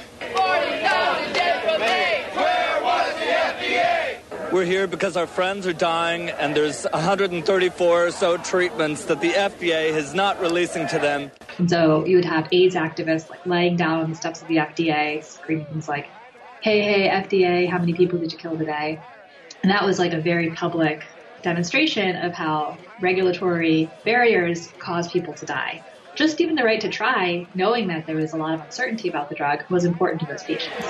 We're 4.52 4.64
here 4.64 4.88
because 4.88 5.16
our 5.16 5.28
friends 5.28 5.64
are 5.68 5.72
dying, 5.72 6.28
and 6.28 6.56
there's 6.56 6.82
134 6.82 8.06
or 8.06 8.10
so 8.10 8.36
treatments 8.36 9.04
that 9.04 9.20
the 9.20 9.30
FDA 9.30 9.90
is 9.94 10.12
not 10.12 10.40
releasing 10.40 10.88
to 10.88 10.98
them. 10.98 11.30
And 11.58 11.70
so 11.70 12.04
you 12.04 12.16
would 12.16 12.24
have 12.24 12.48
AIDS 12.50 12.74
activists 12.74 13.30
like 13.30 13.38
laying 13.44 13.76
down 13.76 14.00
on 14.00 14.10
the 14.10 14.16
steps 14.16 14.42
of 14.42 14.48
the 14.48 14.56
FDA, 14.56 15.24
screaming 15.24 15.66
things 15.66 15.86
like, 15.86 16.10
"Hey, 16.62 16.82
hey, 16.82 17.08
FDA, 17.08 17.70
how 17.70 17.78
many 17.78 17.92
people 17.92 18.18
did 18.18 18.32
you 18.32 18.38
kill 18.38 18.58
today?" 18.58 19.04
And 19.62 19.70
that 19.70 19.84
was 19.84 20.00
like 20.00 20.14
a 20.14 20.20
very 20.20 20.50
public 20.50 21.04
demonstration 21.42 22.16
of 22.16 22.34
how 22.34 22.80
regulatory 22.98 23.92
barriers 24.04 24.74
cause 24.78 25.06
people 25.12 25.34
to 25.34 25.46
die 25.46 25.84
just 26.14 26.40
even 26.40 26.54
the 26.54 26.64
right 26.64 26.80
to 26.80 26.88
try, 26.88 27.46
knowing 27.54 27.88
that 27.88 28.06
there 28.06 28.16
was 28.16 28.32
a 28.32 28.36
lot 28.36 28.54
of 28.54 28.60
uncertainty 28.60 29.08
about 29.08 29.28
the 29.28 29.34
drug, 29.34 29.64
was 29.70 29.84
important 29.84 30.20
to 30.20 30.26
those 30.26 30.42
patients. 30.42 30.86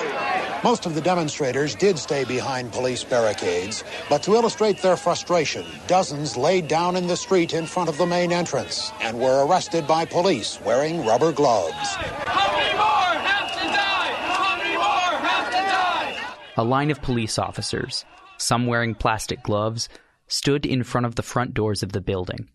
Most 0.65 0.87
of 0.87 0.95
the 0.95 1.01
demonstrators 1.01 1.75
did 1.75 1.99
stay 1.99 2.25
behind 2.25 2.73
police 2.73 3.05
barricades, 3.05 3.85
but 4.09 4.23
to 4.23 4.35
illustrate 4.35 4.81
their 4.83 4.97
frustration, 4.97 5.65
dozens 5.87 6.37
laid 6.37 6.69
down 6.69 6.97
in 6.97 7.07
the 7.07 7.17
street 7.17 7.53
in 7.53 7.67
front 7.67 7.89
of 7.89 7.99
the 7.99 8.07
main 8.07 8.33
entrance 8.33 8.93
and 9.01 9.19
were 9.19 9.47
arrested 9.47 9.87
by 9.87 10.05
police 10.05 10.61
wearing 10.63 11.05
rubber 11.05 11.33
gloves. 11.33 11.95
How 11.95 12.53
many 12.57 12.75
more 12.75 13.21
have 13.29 13.53
to 13.53 13.67
die? 13.69 14.13
How 14.17 14.57
many 14.57 14.75
more 14.75 15.29
have 15.29 15.47
to 15.47 15.53
die? 15.53 16.35
A 16.57 16.65
line 16.65 16.91
of 16.91 17.03
police 17.03 17.39
officers, 17.39 18.05
some 18.39 18.67
wearing 18.67 18.95
plastic 18.95 19.43
gloves, 19.43 19.89
stood 20.29 20.65
in 20.65 20.83
front 20.83 21.07
of 21.07 21.17
the 21.17 21.23
front 21.23 21.55
doors 21.55 21.83
of 21.83 21.93
the 21.93 22.01
building 22.01 22.49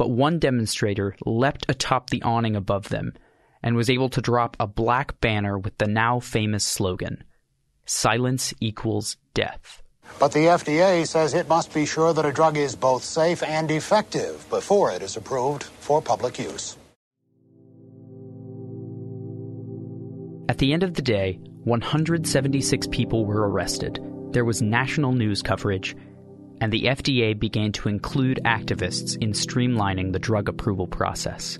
but 0.00 0.08
one 0.08 0.38
demonstrator 0.38 1.14
leapt 1.26 1.66
atop 1.68 2.08
the 2.08 2.22
awning 2.22 2.56
above 2.56 2.88
them 2.88 3.12
and 3.62 3.76
was 3.76 3.90
able 3.90 4.08
to 4.08 4.22
drop 4.22 4.56
a 4.58 4.66
black 4.66 5.20
banner 5.20 5.58
with 5.58 5.76
the 5.76 5.86
now 5.86 6.18
famous 6.18 6.64
slogan 6.64 7.22
Silence 7.84 8.54
equals 8.60 9.18
death. 9.34 9.82
But 10.18 10.32
the 10.32 10.46
FDA 10.46 11.06
says 11.06 11.34
it 11.34 11.50
must 11.50 11.74
be 11.74 11.84
sure 11.84 12.14
that 12.14 12.24
a 12.24 12.32
drug 12.32 12.56
is 12.56 12.74
both 12.74 13.04
safe 13.04 13.42
and 13.42 13.70
effective 13.70 14.48
before 14.48 14.90
it 14.90 15.02
is 15.02 15.18
approved 15.18 15.64
for 15.64 16.00
public 16.00 16.38
use. 16.38 16.78
At 20.48 20.56
the 20.56 20.72
end 20.72 20.82
of 20.82 20.94
the 20.94 21.02
day, 21.02 21.38
176 21.64 22.86
people 22.86 23.26
were 23.26 23.50
arrested. 23.50 24.02
There 24.30 24.46
was 24.46 24.62
national 24.62 25.12
news 25.12 25.42
coverage, 25.42 25.94
and 26.60 26.72
the 26.72 26.84
FDA 26.84 27.38
began 27.38 27.72
to 27.72 27.88
include 27.88 28.40
activists 28.44 29.16
in 29.20 29.32
streamlining 29.32 30.12
the 30.12 30.18
drug 30.18 30.48
approval 30.48 30.86
process. 30.86 31.58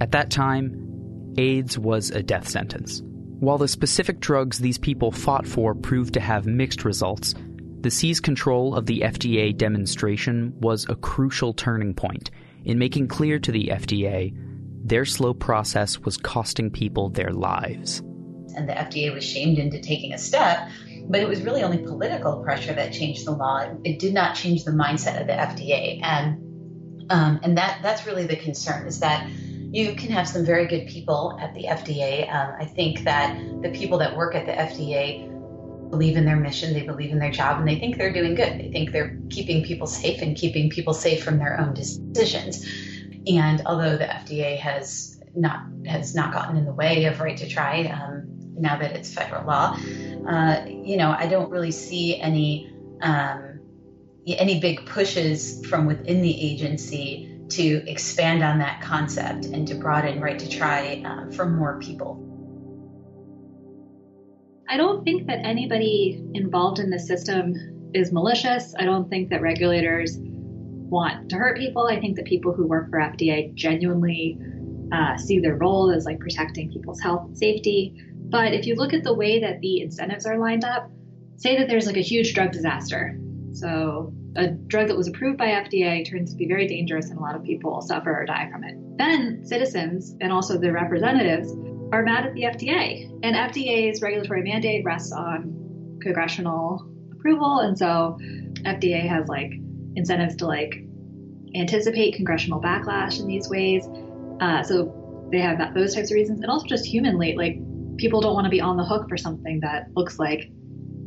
At 0.00 0.12
that 0.12 0.30
time, 0.30 1.34
AIDS 1.38 1.78
was 1.78 2.10
a 2.10 2.22
death 2.22 2.48
sentence. 2.48 3.02
While 3.40 3.58
the 3.58 3.68
specific 3.68 4.20
drugs 4.20 4.58
these 4.58 4.78
people 4.78 5.10
fought 5.10 5.46
for 5.46 5.74
proved 5.74 6.14
to 6.14 6.20
have 6.20 6.46
mixed 6.46 6.84
results, 6.84 7.34
the 7.80 7.90
seize 7.90 8.20
control 8.20 8.74
of 8.74 8.86
the 8.86 9.00
FDA 9.00 9.56
demonstration 9.56 10.54
was 10.60 10.88
a 10.88 10.94
crucial 10.94 11.52
turning 11.52 11.94
point 11.94 12.30
in 12.64 12.78
making 12.78 13.08
clear 13.08 13.38
to 13.38 13.52
the 13.52 13.68
FDA 13.68 14.34
their 14.86 15.06
slow 15.06 15.32
process 15.32 15.98
was 16.00 16.18
costing 16.18 16.70
people 16.70 17.08
their 17.08 17.30
lives. 17.30 18.00
And 18.54 18.68
the 18.68 18.74
FDA 18.74 19.12
was 19.12 19.24
shamed 19.24 19.58
into 19.58 19.80
taking 19.80 20.12
a 20.12 20.18
step, 20.18 20.68
but 21.08 21.20
it 21.20 21.28
was 21.28 21.42
really 21.42 21.62
only 21.62 21.78
political 21.78 22.42
pressure 22.42 22.72
that 22.72 22.92
changed 22.92 23.26
the 23.26 23.32
law. 23.32 23.64
It 23.84 23.98
did 23.98 24.14
not 24.14 24.34
change 24.34 24.64
the 24.64 24.70
mindset 24.70 25.20
of 25.20 25.26
the 25.26 25.32
FDA, 25.32 26.00
and 26.02 26.40
um, 27.10 27.40
and 27.42 27.58
that 27.58 27.80
that's 27.82 28.06
really 28.06 28.26
the 28.26 28.36
concern 28.36 28.86
is 28.86 29.00
that 29.00 29.28
you 29.28 29.94
can 29.96 30.10
have 30.10 30.28
some 30.28 30.44
very 30.44 30.66
good 30.66 30.86
people 30.86 31.36
at 31.40 31.52
the 31.54 31.64
FDA. 31.64 32.32
Um, 32.32 32.54
I 32.58 32.64
think 32.64 33.04
that 33.04 33.36
the 33.62 33.70
people 33.70 33.98
that 33.98 34.16
work 34.16 34.34
at 34.34 34.46
the 34.46 34.52
FDA 34.52 35.30
believe 35.90 36.16
in 36.16 36.24
their 36.24 36.36
mission, 36.36 36.72
they 36.72 36.86
believe 36.86 37.10
in 37.10 37.18
their 37.18 37.30
job, 37.30 37.58
and 37.58 37.68
they 37.68 37.78
think 37.78 37.98
they're 37.98 38.12
doing 38.12 38.34
good. 38.34 38.58
They 38.58 38.70
think 38.72 38.92
they're 38.92 39.18
keeping 39.30 39.64
people 39.64 39.86
safe 39.86 40.22
and 40.22 40.36
keeping 40.36 40.70
people 40.70 40.94
safe 40.94 41.22
from 41.22 41.38
their 41.38 41.60
own 41.60 41.74
decisions. 41.74 42.66
And 43.26 43.62
although 43.66 43.96
the 43.96 44.04
FDA 44.04 44.58
has 44.58 45.20
not 45.34 45.66
has 45.86 46.14
not 46.14 46.32
gotten 46.32 46.56
in 46.56 46.64
the 46.64 46.72
way 46.72 47.04
of 47.06 47.20
right 47.20 47.36
to 47.36 47.48
try 47.48 47.84
um, 47.86 48.33
now 48.56 48.78
that 48.78 48.96
it's 48.96 49.12
federal 49.12 49.46
law, 49.46 49.76
uh, 50.28 50.64
you 50.66 50.96
know, 50.96 51.10
I 51.10 51.26
don't 51.26 51.50
really 51.50 51.70
see 51.70 52.20
any 52.20 52.72
um, 53.02 53.60
any 54.26 54.60
big 54.60 54.86
pushes 54.86 55.64
from 55.66 55.86
within 55.86 56.22
the 56.22 56.40
agency 56.40 57.30
to 57.50 57.88
expand 57.88 58.42
on 58.42 58.58
that 58.58 58.80
concept 58.80 59.46
and 59.46 59.68
to 59.68 59.74
broaden 59.74 60.20
right 60.20 60.38
to 60.38 60.48
try 60.48 61.02
uh, 61.04 61.30
for 61.32 61.46
more 61.46 61.78
people. 61.78 62.20
I 64.68 64.76
don't 64.78 65.04
think 65.04 65.26
that 65.26 65.44
anybody 65.44 66.24
involved 66.32 66.78
in 66.78 66.88
the 66.88 66.98
system 66.98 67.90
is 67.92 68.12
malicious. 68.12 68.74
I 68.78 68.84
don't 68.84 69.08
think 69.10 69.28
that 69.30 69.42
regulators 69.42 70.16
want 70.18 71.28
to 71.30 71.36
hurt 71.36 71.58
people. 71.58 71.86
I 71.86 72.00
think 72.00 72.16
that 72.16 72.24
people 72.24 72.52
who 72.52 72.66
work 72.66 72.90
for 72.90 72.98
FDA 72.98 73.52
genuinely 73.54 74.38
uh, 74.92 75.16
see 75.16 75.38
their 75.38 75.56
role 75.56 75.90
as 75.90 76.04
like 76.04 76.18
protecting 76.18 76.72
people's 76.72 77.00
health 77.00 77.26
and 77.26 77.36
safety. 77.36 77.94
But 78.24 78.54
if 78.54 78.66
you 78.66 78.74
look 78.74 78.92
at 78.94 79.04
the 79.04 79.14
way 79.14 79.40
that 79.40 79.60
the 79.60 79.80
incentives 79.80 80.26
are 80.26 80.38
lined 80.38 80.64
up, 80.64 80.90
say 81.36 81.58
that 81.58 81.68
there's 81.68 81.86
like 81.86 81.96
a 81.96 82.02
huge 82.02 82.34
drug 82.34 82.52
disaster. 82.52 83.18
So 83.52 84.12
a 84.36 84.48
drug 84.48 84.88
that 84.88 84.96
was 84.96 85.08
approved 85.08 85.38
by 85.38 85.46
FDA 85.46 86.08
turns 86.08 86.32
to 86.32 86.36
be 86.36 86.48
very 86.48 86.66
dangerous 86.66 87.10
and 87.10 87.18
a 87.18 87.22
lot 87.22 87.36
of 87.36 87.44
people 87.44 87.80
suffer 87.80 88.10
or 88.10 88.24
die 88.24 88.48
from 88.50 88.64
it. 88.64 88.76
Then 88.98 89.44
citizens 89.44 90.16
and 90.20 90.32
also 90.32 90.58
their 90.58 90.72
representatives 90.72 91.52
are 91.92 92.02
mad 92.02 92.26
at 92.26 92.34
the 92.34 92.42
FDA. 92.42 93.10
And 93.22 93.36
FDA's 93.36 94.02
regulatory 94.02 94.42
mandate 94.42 94.84
rests 94.84 95.12
on 95.12 95.98
congressional 96.02 96.84
approval. 97.12 97.60
And 97.60 97.78
so 97.78 98.18
FDA 98.64 99.06
has 99.08 99.28
like 99.28 99.52
incentives 99.94 100.36
to 100.36 100.46
like 100.46 100.74
anticipate 101.54 102.14
congressional 102.14 102.60
backlash 102.60 103.20
in 103.20 103.26
these 103.26 103.48
ways. 103.48 103.86
Uh, 104.40 104.62
so 104.62 105.28
they 105.30 105.38
have 105.38 105.58
that, 105.58 105.74
those 105.74 105.94
types 105.94 106.10
of 106.10 106.14
reasons, 106.14 106.40
and 106.40 106.50
also 106.50 106.66
just 106.66 106.84
humanly, 106.84 107.36
like 107.36 107.58
people 107.96 108.20
don't 108.20 108.34
want 108.34 108.44
to 108.44 108.50
be 108.50 108.60
on 108.60 108.76
the 108.76 108.84
hook 108.84 109.08
for 109.08 109.16
something 109.16 109.60
that 109.60 109.88
looks 109.94 110.18
like 110.18 110.50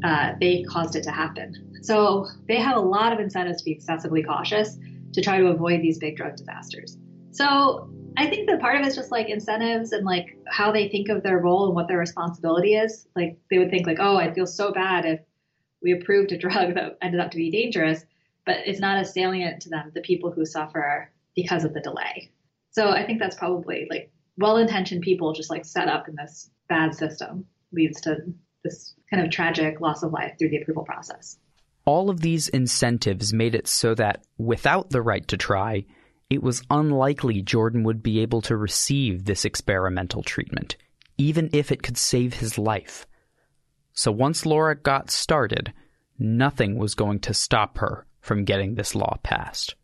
uh, 0.04 0.34
they 0.40 0.64
caused 0.64 0.96
it 0.96 1.04
to 1.04 1.12
happen. 1.12 1.54
So 1.82 2.28
they 2.48 2.58
have 2.58 2.78
a 2.78 2.82
lot 2.82 3.14
of 3.14 3.20
incentives 3.20 3.60
to 3.60 3.66
be 3.66 3.72
excessively 3.72 4.24
cautious 4.24 4.78
to 5.14 5.22
try 5.22 5.38
to 5.38 5.48
avoid 5.48 5.82
these 5.82 5.98
big 5.98 6.18
drug 6.18 6.36
disasters. 6.36 6.98
So 7.32 7.90
I 8.18 8.28
think 8.28 8.48
that 8.50 8.60
part 8.60 8.80
of 8.80 8.86
it's 8.86 8.96
just 8.96 9.12
like 9.12 9.30
incentives 9.30 9.92
and 9.92 10.06
like 10.06 10.38
how 10.48 10.72
they 10.72 10.90
think 10.90 11.10
of 11.10 11.24
their 11.24 11.40
role 11.40 11.66
and 11.68 11.76
what 11.76 11.88
their 11.88 11.98
responsibility 11.98 12.76
is. 12.76 13.08
Like 13.16 13.38
they 13.50 13.58
would 13.58 13.70
think 13.70 13.88
like, 13.88 14.00
oh, 14.00 14.18
I 14.18 14.34
feel 14.34 14.48
so 14.48 14.72
bad 14.72 15.06
if 15.06 15.20
we 15.82 15.94
approved 15.94 16.32
a 16.32 16.38
drug 16.38 16.74
that 16.76 16.98
ended 17.02 17.20
up 17.22 17.32
to 17.32 17.38
be 17.38 17.52
dangerous 17.52 18.04
but 18.48 18.66
it's 18.66 18.80
not 18.80 18.98
as 18.98 19.14
salient 19.14 19.62
to 19.62 19.70
them, 19.70 19.92
the 19.94 20.02
people 20.02 20.32
who 20.32 20.46
suffer 20.46 21.12
because 21.36 21.66
of 21.66 21.74
the 21.74 21.82
delay. 21.82 22.32
So 22.72 22.90
I 22.90 23.06
think 23.06 23.20
that's 23.20 23.36
probably 23.36 23.88
like 23.90 24.10
well-intentioned 24.38 25.02
people 25.02 25.34
just 25.34 25.50
like 25.50 25.66
set 25.66 25.90
up 25.90 26.08
in 26.08 26.16
this 26.16 26.50
bad 26.70 26.96
system 26.96 27.46
leads 27.72 28.02
to 28.02 28.18
this 28.64 28.96
kind 29.10 29.24
of 29.24 29.32
tragic 29.32 29.82
loss 29.82 30.04
of 30.04 30.12
life 30.12 30.34
through 30.38 30.50
the 30.50 30.58
approval 30.58 30.84
process. 30.84 31.38
All 31.86 32.10
of 32.10 32.22
these 32.22 32.50
incentives 32.50 33.34
made 33.34 33.56
it 33.56 33.68
so 33.68 33.96
that 33.96 34.24
without 34.38 34.90
the 34.90 35.02
right 35.02 35.26
to 35.30 35.38
try, 35.38 35.86
it 36.30 36.44
was 36.44 36.64
unlikely 36.70 37.42
Jordan 37.42 37.84
would 37.84 38.04
be 38.04 38.20
able 38.20 38.42
to 38.42 38.58
receive 38.58 39.24
this 39.24 39.46
experimental 39.46 40.24
treatment, 40.24 40.76
even 41.18 41.50
if 41.54 41.72
it 41.72 41.84
could 41.84 41.98
save 41.98 42.34
his 42.36 42.58
life. 42.58 43.08
So 43.94 44.12
once 44.12 44.46
Laura 44.46 44.76
got 44.76 45.10
started, 45.10 45.74
nothing 46.20 46.78
was 46.78 46.96
going 46.96 47.20
to 47.22 47.34
stop 47.34 47.78
her 47.78 48.06
from 48.20 48.44
getting 48.44 48.76
this 48.76 48.94
law 48.94 49.18
passed? 49.24 49.76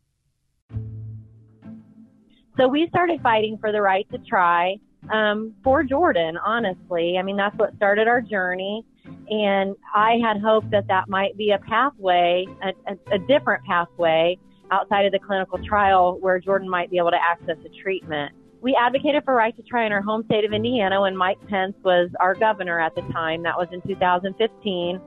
So 2.57 2.67
we 2.67 2.87
started 2.89 3.21
fighting 3.21 3.57
for 3.59 3.71
the 3.71 3.81
right 3.81 4.05
to 4.11 4.19
try 4.19 4.75
um, 5.11 5.53
for 5.63 5.83
Jordan, 5.83 6.37
honestly. 6.37 7.17
I 7.17 7.23
mean, 7.23 7.35
that's 7.35 7.57
what 7.57 7.75
started 7.75 8.07
our 8.07 8.21
journey. 8.21 8.85
And 9.29 9.75
I 9.93 10.17
had 10.23 10.41
hoped 10.41 10.71
that 10.71 10.87
that 10.87 11.09
might 11.09 11.37
be 11.37 11.51
a 11.51 11.59
pathway, 11.59 12.45
a, 12.61 12.69
a, 12.91 13.15
a 13.15 13.19
different 13.19 13.63
pathway 13.65 14.37
outside 14.71 15.05
of 15.05 15.11
the 15.11 15.19
clinical 15.19 15.59
trial 15.63 16.17
where 16.19 16.39
Jordan 16.39 16.69
might 16.69 16.89
be 16.89 16.97
able 16.97 17.11
to 17.11 17.21
access 17.21 17.57
a 17.65 17.81
treatment. 17.81 18.33
We 18.61 18.77
advocated 18.79 19.25
for 19.25 19.35
right 19.35 19.55
to 19.57 19.63
try 19.63 19.85
in 19.85 19.91
our 19.91 20.01
home 20.01 20.23
state 20.25 20.45
of 20.45 20.53
Indiana 20.53 21.01
when 21.01 21.17
Mike 21.17 21.37
Pence 21.49 21.75
was 21.83 22.09
our 22.21 22.33
governor 22.33 22.79
at 22.79 22.95
the 22.95 23.01
time. 23.11 23.43
That 23.43 23.57
was 23.57 23.67
in 23.73 23.81
2015. 23.81 25.01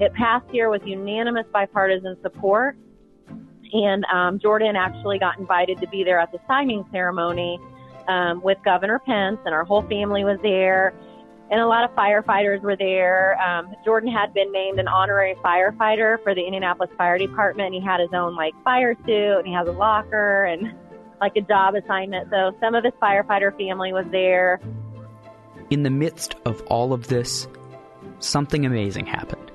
It 0.00 0.12
passed 0.14 0.46
here 0.50 0.70
with 0.70 0.82
unanimous 0.84 1.46
bipartisan 1.52 2.16
support. 2.20 2.76
And 3.72 4.04
um, 4.12 4.38
Jordan 4.40 4.74
actually 4.74 5.18
got 5.18 5.38
invited 5.38 5.78
to 5.80 5.88
be 5.88 6.02
there 6.02 6.18
at 6.18 6.32
the 6.32 6.38
signing 6.48 6.84
ceremony 6.90 7.60
um, 8.08 8.42
with 8.42 8.58
Governor 8.64 8.98
Pence, 8.98 9.38
and 9.44 9.54
our 9.54 9.64
whole 9.64 9.82
family 9.82 10.24
was 10.24 10.38
there. 10.42 10.94
And 11.48 11.60
a 11.60 11.66
lot 11.66 11.84
of 11.84 11.94
firefighters 11.94 12.60
were 12.60 12.76
there. 12.76 13.40
Um, 13.40 13.72
Jordan 13.84 14.10
had 14.10 14.34
been 14.34 14.50
named 14.50 14.80
an 14.80 14.88
honorary 14.88 15.36
firefighter 15.44 16.20
for 16.24 16.34
the 16.34 16.44
Indianapolis 16.44 16.90
Fire 16.98 17.18
Department. 17.18 17.72
He 17.72 17.80
had 17.80 18.00
his 18.00 18.10
own 18.12 18.34
like 18.34 18.52
fire 18.64 18.96
suit, 19.06 19.38
and 19.38 19.46
he 19.46 19.52
has 19.52 19.68
a 19.68 19.72
locker 19.72 20.44
and 20.44 20.74
like 21.20 21.36
a 21.36 21.40
job 21.42 21.74
assignment. 21.74 22.28
So 22.30 22.56
some 22.60 22.74
of 22.74 22.84
his 22.84 22.92
firefighter 23.00 23.56
family 23.56 23.92
was 23.92 24.06
there. 24.10 24.60
In 25.70 25.82
the 25.82 25.90
midst 25.90 26.34
of 26.44 26.62
all 26.62 26.92
of 26.92 27.06
this, 27.08 27.46
something 28.18 28.66
amazing 28.66 29.06
happened. 29.06 29.50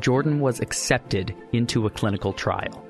Jordan 0.00 0.40
was 0.40 0.60
accepted 0.60 1.34
into 1.52 1.86
a 1.86 1.90
clinical 1.90 2.32
trial. 2.32 2.84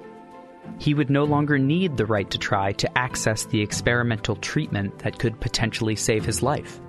He 0.79 0.95
would 0.95 1.11
no 1.11 1.25
longer 1.25 1.59
need 1.59 1.97
the 1.97 2.07
right 2.07 2.31
to 2.31 2.39
try 2.39 2.73
to 2.73 2.99
access 2.99 3.45
the 3.45 3.61
experimental 3.61 4.37
treatment 4.37 4.99
that 5.01 5.19
could 5.19 5.41
potentially 5.41 5.97
save 5.97 6.25
his 6.25 6.43
life. 6.43 6.81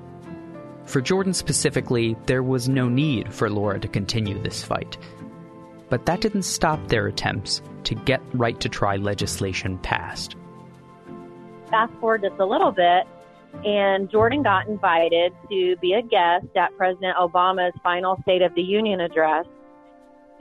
For 0.85 1.01
Jordan 1.01 1.33
specifically, 1.33 2.15
there 2.25 2.43
was 2.43 2.69
no 2.69 2.89
need 2.89 3.33
for 3.33 3.49
Laura 3.49 3.79
to 3.79 3.87
continue 3.87 4.41
this 4.41 4.63
fight. 4.63 4.97
But 5.89 6.05
that 6.05 6.21
didn't 6.21 6.43
stop 6.43 6.87
their 6.87 7.07
attempts 7.07 7.61
to 7.83 7.95
get 7.95 8.21
right 8.33 8.59
to 8.61 8.69
try 8.69 8.95
legislation 8.95 9.77
passed. 9.79 10.35
Fast 11.69 11.93
forward 11.99 12.21
just 12.21 12.39
a 12.39 12.45
little 12.45 12.71
bit, 12.71 13.05
and 13.65 14.09
Jordan 14.09 14.43
got 14.43 14.67
invited 14.67 15.33
to 15.49 15.75
be 15.81 15.93
a 15.93 16.01
guest 16.01 16.47
at 16.55 16.75
President 16.77 17.17
Obama's 17.17 17.73
final 17.83 18.17
State 18.23 18.41
of 18.41 18.55
the 18.55 18.61
Union 18.61 19.01
address 19.01 19.45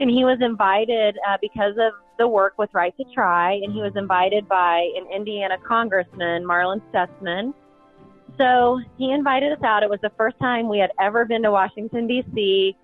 and 0.01 0.09
he 0.09 0.25
was 0.25 0.39
invited 0.41 1.15
uh, 1.29 1.37
because 1.39 1.75
of 1.77 1.93
the 2.21 2.27
work 2.27 2.53
with 2.59 2.69
Right 2.73 2.95
to 2.97 3.03
Try, 3.13 3.53
and 3.53 3.73
he 3.73 3.81
was 3.81 3.89
mm-hmm. 3.89 3.99
invited 3.99 4.47
by 4.47 4.87
an 4.95 5.07
Indiana 5.11 5.57
congressman, 5.67 6.45
Marlin 6.45 6.79
Stutzman. 6.93 7.53
So 8.37 8.79
he 8.97 9.11
invited 9.11 9.51
us 9.51 9.63
out. 9.63 9.81
It 9.81 9.89
was 9.89 9.99
the 10.01 10.11
first 10.15 10.37
time 10.39 10.69
we 10.69 10.77
had 10.77 10.91
ever 10.99 11.25
been 11.25 11.41
to 11.41 11.51
Washington, 11.51 12.07
D.C. 12.07 12.77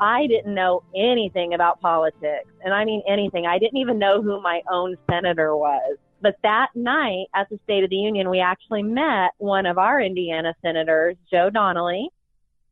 I 0.00 0.26
didn't 0.28 0.54
know 0.54 0.84
anything 0.94 1.54
about 1.54 1.80
politics, 1.80 2.48
and 2.64 2.72
I 2.72 2.84
mean 2.84 3.02
anything. 3.08 3.46
I 3.46 3.58
didn't 3.58 3.78
even 3.78 3.98
know 3.98 4.22
who 4.22 4.40
my 4.40 4.62
own 4.70 4.96
senator 5.10 5.56
was. 5.56 5.98
But 6.22 6.36
that 6.42 6.68
night 6.74 7.26
at 7.34 7.48
the 7.50 7.58
State 7.64 7.82
of 7.82 7.90
the 7.90 7.96
Union, 7.96 8.30
we 8.30 8.40
actually 8.40 8.82
met 8.82 9.32
one 9.38 9.66
of 9.66 9.76
our 9.76 10.00
Indiana 10.00 10.54
senators, 10.62 11.16
Joe 11.30 11.50
Donnelly, 11.50 12.08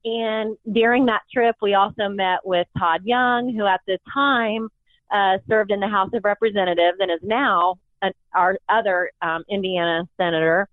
and 0.04 0.56
during 0.72 1.06
that 1.06 1.22
trip, 1.32 1.56
we 1.60 1.74
also 1.74 2.08
met 2.08 2.40
with 2.44 2.66
Todd 2.78 3.02
Young, 3.04 3.54
who 3.54 3.66
at 3.66 3.80
the 3.86 3.98
time 4.12 4.68
uh, 5.12 5.38
served 5.48 5.70
in 5.70 5.80
the 5.80 5.88
House 5.88 6.10
of 6.14 6.24
Representatives 6.24 6.98
and 7.00 7.10
is 7.10 7.20
now 7.22 7.78
an, 8.00 8.12
our 8.34 8.58
other 8.68 9.10
um, 9.20 9.44
Indiana 9.48 10.08
senator. 10.16 10.68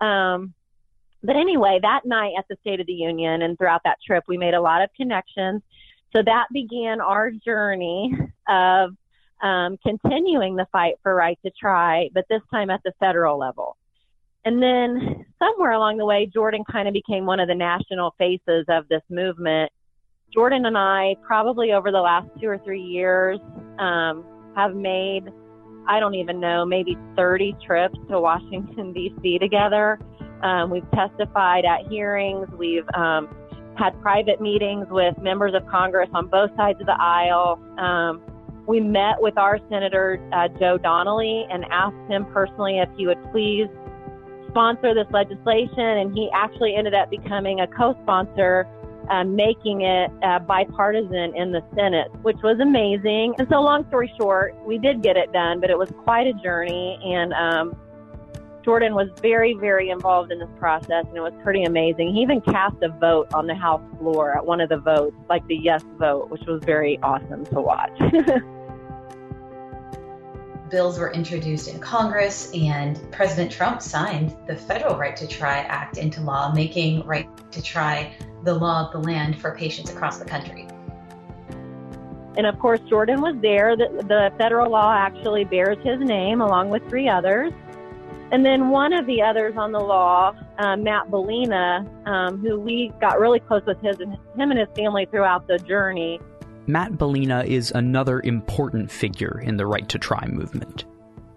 Um, 0.00 0.54
but 1.22 1.36
anyway, 1.36 1.78
that 1.80 2.02
night 2.04 2.32
at 2.38 2.44
the 2.48 2.56
State 2.60 2.80
of 2.80 2.86
the 2.86 2.92
Union 2.92 3.42
and 3.42 3.56
throughout 3.56 3.82
that 3.84 3.98
trip, 4.06 4.24
we 4.28 4.36
made 4.36 4.54
a 4.54 4.60
lot 4.60 4.82
of 4.82 4.90
connections. 4.96 5.62
So 6.14 6.22
that 6.22 6.46
began 6.52 7.00
our 7.00 7.30
journey 7.30 8.14
of 8.48 8.90
um, 9.42 9.78
continuing 9.86 10.56
the 10.56 10.66
fight 10.70 10.94
for 11.02 11.14
right 11.14 11.38
to 11.44 11.50
try, 11.58 12.08
but 12.12 12.24
this 12.28 12.42
time 12.52 12.70
at 12.70 12.82
the 12.84 12.92
federal 13.00 13.38
level. 13.38 13.76
And 14.44 14.62
then 14.62 15.24
somewhere 15.38 15.72
along 15.72 15.96
the 15.96 16.04
way, 16.04 16.26
Jordan 16.26 16.64
kind 16.70 16.86
of 16.86 16.94
became 16.94 17.24
one 17.24 17.40
of 17.40 17.48
the 17.48 17.54
national 17.54 18.14
faces 18.18 18.66
of 18.68 18.86
this 18.88 19.02
movement. 19.08 19.72
Jordan 20.32 20.66
and 20.66 20.76
I, 20.76 21.16
probably 21.26 21.72
over 21.72 21.90
the 21.90 22.00
last 22.00 22.28
two 22.40 22.48
or 22.48 22.58
three 22.58 22.82
years, 22.82 23.38
um, 23.78 24.24
have 24.56 24.74
made, 24.74 25.24
I 25.88 26.00
don't 26.00 26.14
even 26.14 26.40
know, 26.40 26.64
maybe 26.64 26.96
30 27.16 27.56
trips 27.66 27.98
to 28.10 28.20
Washington, 28.20 28.92
D.C. 28.94 29.38
together. 29.38 29.98
Um, 30.42 30.70
we've 30.70 30.88
testified 30.92 31.64
at 31.64 31.86
hearings. 31.88 32.48
We've 32.58 32.86
um, 32.94 33.28
had 33.76 34.00
private 34.00 34.40
meetings 34.40 34.86
with 34.90 35.16
members 35.18 35.54
of 35.54 35.66
Congress 35.68 36.08
on 36.14 36.26
both 36.28 36.50
sides 36.56 36.80
of 36.80 36.86
the 36.86 37.00
aisle. 37.00 37.58
Um, 37.78 38.22
we 38.66 38.80
met 38.80 39.16
with 39.20 39.36
our 39.36 39.58
Senator 39.70 40.18
uh, 40.32 40.48
Joe 40.58 40.78
Donnelly 40.78 41.46
and 41.50 41.64
asked 41.70 42.10
him 42.10 42.24
personally 42.26 42.78
if 42.78 42.88
he 42.96 43.06
would 43.06 43.22
please 43.30 43.68
sponsor 44.48 44.94
this 44.94 45.10
legislation, 45.12 45.80
and 45.80 46.14
he 46.14 46.30
actually 46.32 46.76
ended 46.76 46.94
up 46.94 47.10
becoming 47.10 47.60
a 47.60 47.66
co-sponsor, 47.66 48.66
uh, 49.10 49.24
making 49.24 49.82
it 49.82 50.10
uh, 50.22 50.38
bipartisan 50.40 51.36
in 51.36 51.52
the 51.52 51.62
Senate, 51.74 52.10
which 52.22 52.38
was 52.42 52.58
amazing. 52.60 53.34
And 53.38 53.48
so, 53.48 53.60
long 53.60 53.86
story 53.88 54.12
short, 54.18 54.54
we 54.64 54.78
did 54.78 55.02
get 55.02 55.16
it 55.16 55.32
done, 55.32 55.60
but 55.60 55.70
it 55.70 55.78
was 55.78 55.90
quite 56.04 56.26
a 56.26 56.32
journey, 56.34 56.98
and 57.04 57.32
um, 57.32 57.76
Jordan 58.64 58.94
was 58.94 59.08
very, 59.20 59.54
very 59.54 59.90
involved 59.90 60.32
in 60.32 60.38
this 60.38 60.48
process, 60.58 61.04
and 61.06 61.16
it 61.16 61.20
was 61.20 61.34
pretty 61.42 61.64
amazing. 61.64 62.14
He 62.14 62.22
even 62.22 62.40
cast 62.40 62.76
a 62.82 62.88
vote 62.88 63.32
on 63.34 63.46
the 63.46 63.54
House 63.54 63.82
floor 63.98 64.36
at 64.36 64.46
one 64.46 64.62
of 64.62 64.70
the 64.70 64.78
votes, 64.78 65.16
like 65.28 65.46
the 65.48 65.56
yes 65.56 65.84
vote, 65.98 66.30
which 66.30 66.42
was 66.46 66.62
very 66.64 66.98
awesome 67.02 67.44
to 67.46 67.60
watch. 67.60 67.92
Bills 70.70 70.98
were 70.98 71.12
introduced 71.12 71.68
in 71.68 71.78
Congress, 71.78 72.50
and 72.54 72.98
President 73.12 73.52
Trump 73.52 73.82
signed 73.82 74.34
the 74.46 74.56
Federal 74.56 74.96
Right 74.96 75.14
to 75.16 75.26
Try 75.26 75.58
Act 75.58 75.98
into 75.98 76.22
law, 76.22 76.50
making 76.52 77.04
right 77.06 77.28
to 77.52 77.60
try 77.60 78.14
the 78.44 78.54
law 78.54 78.86
of 78.86 78.92
the 78.92 78.98
land 78.98 79.40
for 79.40 79.54
patients 79.54 79.90
across 79.90 80.18
the 80.18 80.24
country. 80.24 80.68
And 82.36 82.46
of 82.46 82.58
course, 82.58 82.80
Jordan 82.88 83.20
was 83.20 83.36
there. 83.40 83.76
The, 83.76 83.88
the 84.08 84.32
federal 84.38 84.70
law 84.70 84.92
actually 84.92 85.44
bears 85.44 85.78
his 85.84 86.00
name 86.00 86.40
along 86.40 86.70
with 86.70 86.88
three 86.88 87.08
others. 87.08 87.52
And 88.32 88.44
then 88.44 88.70
one 88.70 88.92
of 88.92 89.06
the 89.06 89.22
others 89.22 89.54
on 89.56 89.70
the 89.70 89.78
law, 89.78 90.34
uh, 90.58 90.76
Matt 90.76 91.10
Bellina, 91.10 91.86
um, 92.08 92.38
who 92.38 92.58
we 92.58 92.92
got 93.00 93.20
really 93.20 93.38
close 93.38 93.62
with 93.66 93.80
his 93.80 94.00
and 94.00 94.14
him 94.36 94.50
and 94.50 94.58
his 94.58 94.68
family 94.74 95.06
throughout 95.06 95.46
the 95.46 95.58
journey. 95.58 96.20
Matt 96.66 96.92
Bellina 96.92 97.44
is 97.44 97.70
another 97.72 98.20
important 98.20 98.90
figure 98.90 99.40
in 99.44 99.56
the 99.56 99.66
right 99.66 99.88
to 99.88 99.98
try 99.98 100.26
movement. 100.26 100.84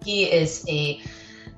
He 0.04 0.24
is 0.24 0.64
a 0.68 1.00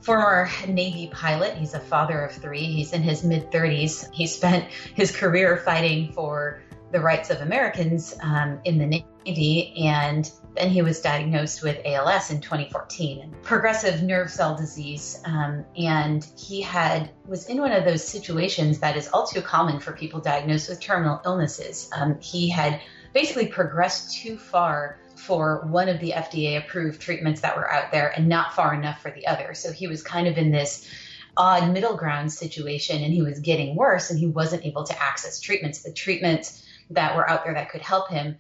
former 0.00 0.48
Navy 0.66 1.10
pilot. 1.12 1.54
He's 1.54 1.74
a 1.74 1.80
father 1.80 2.24
of 2.24 2.32
three. 2.32 2.64
He's 2.64 2.92
in 2.92 3.02
his 3.02 3.24
mid 3.24 3.50
30s. 3.50 4.12
He 4.12 4.26
spent 4.26 4.64
his 4.94 5.14
career 5.14 5.58
fighting 5.58 6.12
for 6.12 6.62
the 6.92 7.00
rights 7.00 7.30
of 7.30 7.40
Americans 7.40 8.16
um, 8.22 8.60
in 8.64 8.78
the 8.78 9.04
Navy, 9.24 9.72
and 9.86 10.30
then 10.56 10.70
he 10.70 10.82
was 10.82 11.00
diagnosed 11.00 11.62
with 11.62 11.78
ALS 11.84 12.30
in 12.30 12.40
2014, 12.40 13.32
progressive 13.42 14.02
nerve 14.02 14.28
cell 14.30 14.56
disease, 14.56 15.22
um, 15.24 15.64
and 15.76 16.26
he 16.36 16.60
had 16.60 17.10
was 17.26 17.46
in 17.46 17.60
one 17.60 17.72
of 17.72 17.84
those 17.84 18.06
situations 18.06 18.80
that 18.80 18.96
is 18.96 19.08
all 19.08 19.26
too 19.26 19.40
common 19.40 19.78
for 19.78 19.92
people 19.92 20.20
diagnosed 20.20 20.68
with 20.68 20.80
terminal 20.80 21.20
illnesses. 21.24 21.88
Um, 21.94 22.18
he 22.20 22.48
had 22.48 22.80
basically 23.12 23.46
progressed 23.46 24.16
too 24.16 24.36
far 24.36 24.98
for 25.20 25.66
one 25.66 25.88
of 25.88 26.00
the 26.00 26.12
FDA 26.12 26.58
approved 26.58 27.00
treatments 27.00 27.42
that 27.42 27.56
were 27.56 27.70
out 27.70 27.92
there 27.92 28.08
and 28.08 28.28
not 28.28 28.54
far 28.54 28.74
enough 28.74 29.00
for 29.00 29.10
the 29.10 29.26
other. 29.26 29.54
So 29.54 29.72
he 29.72 29.86
was 29.86 30.02
kind 30.02 30.26
of 30.26 30.38
in 30.38 30.50
this 30.50 30.88
odd 31.36 31.72
middle 31.72 31.96
ground 31.96 32.32
situation 32.32 33.02
and 33.02 33.12
he 33.12 33.22
was 33.22 33.40
getting 33.40 33.76
worse 33.76 34.10
and 34.10 34.18
he 34.18 34.26
wasn't 34.26 34.64
able 34.64 34.84
to 34.84 35.02
access 35.02 35.40
treatments. 35.40 35.82
The 35.82 35.92
treatments 35.92 36.66
that 36.90 37.16
were 37.16 37.28
out 37.28 37.44
there 37.44 37.54
that 37.54 37.70
could 37.70 37.82
help 37.82 38.10
him 38.10 38.36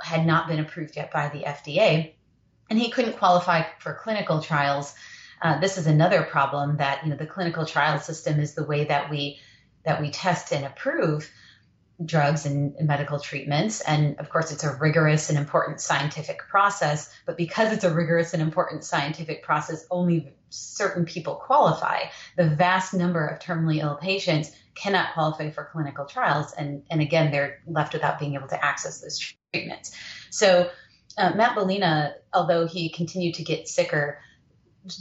had 0.00 0.26
not 0.26 0.48
been 0.48 0.58
approved 0.58 0.96
yet 0.96 1.10
by 1.10 1.28
the 1.28 1.40
FDA, 1.40 2.12
and 2.68 2.78
he 2.78 2.90
couldn't 2.90 3.18
qualify 3.18 3.62
for 3.78 3.94
clinical 3.94 4.40
trials. 4.40 4.94
Uh, 5.40 5.58
this 5.60 5.78
is 5.78 5.86
another 5.86 6.22
problem 6.22 6.76
that 6.76 7.04
you 7.04 7.10
know 7.10 7.16
the 7.16 7.26
clinical 7.26 7.66
trial 7.66 7.98
system 7.98 8.40
is 8.40 8.54
the 8.54 8.64
way 8.64 8.84
that 8.84 9.10
we 9.10 9.38
that 9.84 10.00
we 10.00 10.10
test 10.10 10.52
and 10.52 10.64
approve 10.64 11.30
drugs 12.06 12.46
and 12.46 12.74
medical 12.80 13.18
treatments. 13.18 13.80
And 13.80 14.18
of 14.18 14.30
course, 14.30 14.52
it's 14.52 14.64
a 14.64 14.76
rigorous 14.76 15.30
and 15.30 15.38
important 15.38 15.80
scientific 15.80 16.38
process. 16.48 17.12
But 17.26 17.36
because 17.36 17.72
it's 17.72 17.84
a 17.84 17.92
rigorous 17.92 18.32
and 18.32 18.42
important 18.42 18.84
scientific 18.84 19.42
process, 19.42 19.86
only 19.90 20.32
certain 20.50 21.04
people 21.04 21.36
qualify. 21.36 22.04
The 22.36 22.48
vast 22.48 22.94
number 22.94 23.26
of 23.26 23.38
terminally 23.38 23.80
ill 23.80 23.96
patients 23.96 24.50
cannot 24.74 25.14
qualify 25.14 25.50
for 25.50 25.68
clinical 25.72 26.06
trials. 26.06 26.52
And, 26.52 26.82
and 26.90 27.00
again, 27.00 27.30
they're 27.30 27.60
left 27.66 27.92
without 27.92 28.18
being 28.18 28.34
able 28.34 28.48
to 28.48 28.64
access 28.64 29.00
those 29.00 29.34
treatments. 29.52 29.92
So, 30.30 30.70
uh, 31.18 31.32
Matt 31.34 31.56
Bellina, 31.56 32.14
although 32.32 32.66
he 32.66 32.88
continued 32.88 33.34
to 33.34 33.44
get 33.44 33.68
sicker, 33.68 34.18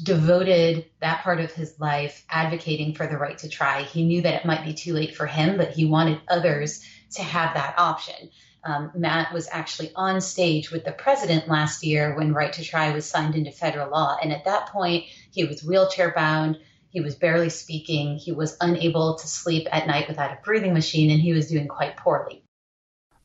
devoted 0.03 0.85
that 0.99 1.21
part 1.23 1.39
of 1.39 1.51
his 1.51 1.79
life 1.79 2.23
advocating 2.29 2.93
for 2.93 3.07
the 3.07 3.17
right 3.17 3.37
to 3.39 3.49
try. 3.49 3.83
He 3.83 4.05
knew 4.05 4.21
that 4.21 4.35
it 4.35 4.45
might 4.45 4.63
be 4.63 4.73
too 4.73 4.93
late 4.93 5.15
for 5.15 5.25
him, 5.25 5.57
but 5.57 5.71
he 5.71 5.85
wanted 5.85 6.21
others 6.27 6.85
to 7.11 7.23
have 7.23 7.55
that 7.55 7.75
option. 7.77 8.29
Um, 8.63 8.91
Matt 8.93 9.33
was 9.33 9.49
actually 9.51 9.91
on 9.95 10.21
stage 10.21 10.71
with 10.71 10.85
the 10.85 10.91
president 10.91 11.47
last 11.47 11.83
year 11.83 12.15
when 12.15 12.33
Right 12.33 12.53
to 12.53 12.63
Try 12.63 12.91
was 12.91 13.09
signed 13.09 13.35
into 13.35 13.51
federal 13.51 13.89
law. 13.89 14.17
And 14.21 14.31
at 14.31 14.45
that 14.45 14.67
point, 14.67 15.05
he 15.31 15.45
was 15.45 15.63
wheelchair 15.63 16.13
bound. 16.13 16.59
He 16.89 17.01
was 17.01 17.15
barely 17.15 17.49
speaking. 17.49 18.17
He 18.17 18.31
was 18.31 18.57
unable 18.61 19.17
to 19.17 19.27
sleep 19.27 19.67
at 19.71 19.87
night 19.87 20.07
without 20.07 20.31
a 20.31 20.39
breathing 20.43 20.73
machine, 20.73 21.09
and 21.09 21.19
he 21.19 21.33
was 21.33 21.47
doing 21.47 21.67
quite 21.67 21.97
poorly. 21.97 22.43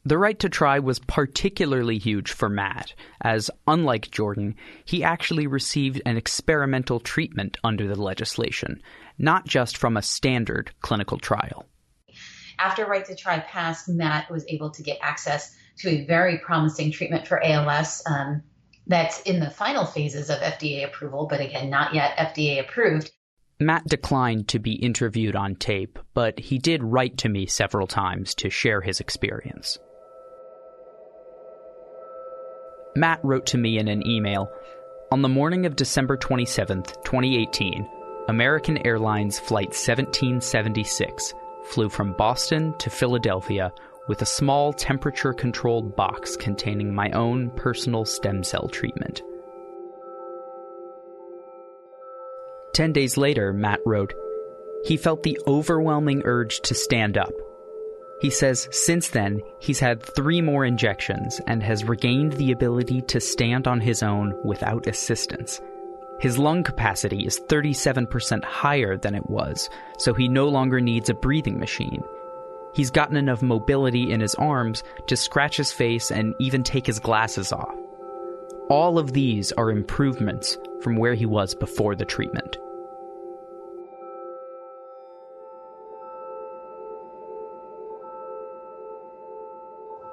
The 0.07 0.19
right 0.19 0.39
to 0.39 0.49
try 0.49 0.79
was 0.79 1.01
particularly 1.01 1.99
huge 1.99 2.31
for 2.31 2.49
Matt, 2.49 2.95
as, 3.23 3.51
unlike 3.67 4.13
Jordan, 4.13 4.55
he 4.85 5.03
actually 5.03 5.49
received 5.49 6.01
an 6.07 6.17
experimental 6.17 7.01
treatment 7.01 7.57
under 7.65 7.89
the 7.89 8.01
legislation, 8.01 8.81
not 9.19 9.49
just 9.49 9.77
from 9.77 9.97
a 9.97 10.03
standard 10.03 10.71
clinical 10.81 11.19
trial. 11.19 11.67
After 12.61 12.87
Right 12.87 13.05
to 13.07 13.17
Try 13.17 13.41
passed, 13.41 13.89
Matt 13.89 14.31
was 14.31 14.47
able 14.49 14.71
to 14.71 14.83
get 14.85 14.99
access 15.03 15.57
to 15.79 15.89
a 15.89 16.07
very 16.07 16.39
promising 16.39 16.93
treatment 16.93 17.27
for 17.27 17.43
ALS 17.43 18.01
um, 18.07 18.45
that's 18.87 19.23
in 19.23 19.41
the 19.41 19.51
final 19.51 19.85
phases 19.85 20.31
of 20.31 20.39
FDA 20.39 20.85
approval, 20.85 21.27
but 21.29 21.41
again, 21.41 21.69
not 21.69 21.95
yet 21.95 22.17
FDA 22.17 22.61
approved. 22.61 23.11
Matt 23.59 23.87
declined 23.87 24.47
to 24.49 24.61
be 24.61 24.75
interviewed 24.75 25.35
on 25.35 25.57
tape, 25.57 25.99
but 26.15 26.39
he 26.39 26.59
did 26.59 26.85
write 26.85 27.19
to 27.19 27.29
me 27.29 27.47
several 27.47 27.89
times 27.89 28.37
to 28.37 28.51
share 28.51 28.83
his 28.83 29.01
experience. 29.01 29.81
Matt 32.97 33.21
wrote 33.23 33.45
to 33.47 33.59
me 33.59 33.79
in 33.79 33.89
an 33.89 34.07
email 34.07 34.51
On 35.13 35.21
the 35.21 35.29
morning 35.29 35.67
of 35.67 35.77
December 35.77 36.17
27, 36.17 36.83
2018, 36.83 37.87
American 38.29 38.85
Airlines 38.87 39.39
Flight 39.39 39.69
1776 39.69 41.35
flew 41.67 41.91
from 41.91 42.15
Boston 42.15 42.75
to 42.79 42.89
Philadelphia 42.89 43.71
with 44.09 44.23
a 44.23 44.27
small 44.27 44.73
temperature 44.73 45.35
controlled 45.35 45.95
box 45.95 46.37
containing 46.37 46.95
my 46.95 47.11
own 47.11 47.51
personal 47.51 48.07
stem 48.07 48.43
cell 48.43 48.69
treatment. 48.69 49.21
Ten 52.73 52.93
days 52.93 53.17
later, 53.19 53.53
Matt 53.53 53.81
wrote, 53.85 54.15
he 54.85 54.97
felt 54.97 55.23
the 55.23 55.39
overwhelming 55.47 56.23
urge 56.25 56.61
to 56.61 56.75
stand 56.75 57.19
up. 57.19 57.33
He 58.21 58.31
says 58.31 58.69
since 58.71 59.11
then, 59.11 59.43
he's 59.59 59.79
had 59.79 60.03
three 60.03 60.41
more 60.41 60.65
injections 60.65 61.41
and 61.47 61.63
has 61.63 61.85
regained 61.85 62.33
the 62.35 62.53
ability 62.53 63.03
to 63.03 63.21
stand 63.21 63.69
on 63.69 63.81
his 63.81 64.03
own 64.03 64.35
without 64.45 64.87
assistance. 64.87 65.61
His 66.19 66.39
lung 66.39 66.63
capacity 66.63 67.27
is 67.27 67.41
37% 67.41 68.43
higher 68.43 68.97
than 68.97 69.15
it 69.15 69.29
was, 69.29 69.69
so 69.99 70.15
he 70.15 70.29
no 70.29 70.49
longer 70.49 70.81
needs 70.81 71.11
a 71.11 71.15
breathing 71.15 71.59
machine. 71.59 72.03
He's 72.73 72.91
gotten 72.91 73.17
enough 73.17 73.43
mobility 73.43 74.11
in 74.11 74.21
his 74.21 74.35
arms 74.37 74.83
to 75.09 75.17
scratch 75.17 75.59
his 75.59 75.73
face 75.73 76.11
and 76.11 76.35
even 76.39 76.63
take 76.63 76.87
his 76.87 76.99
glasses 76.99 77.53
off. 77.53 77.75
All 78.69 78.99
of 78.99 79.13
these 79.13 79.53
are 79.53 79.71
improvements 79.71 80.57
from 80.81 80.97
where 80.97 81.15
he 81.15 81.27
was 81.27 81.55
before 81.55 81.95
the 81.95 82.05
treatment. 82.05 82.57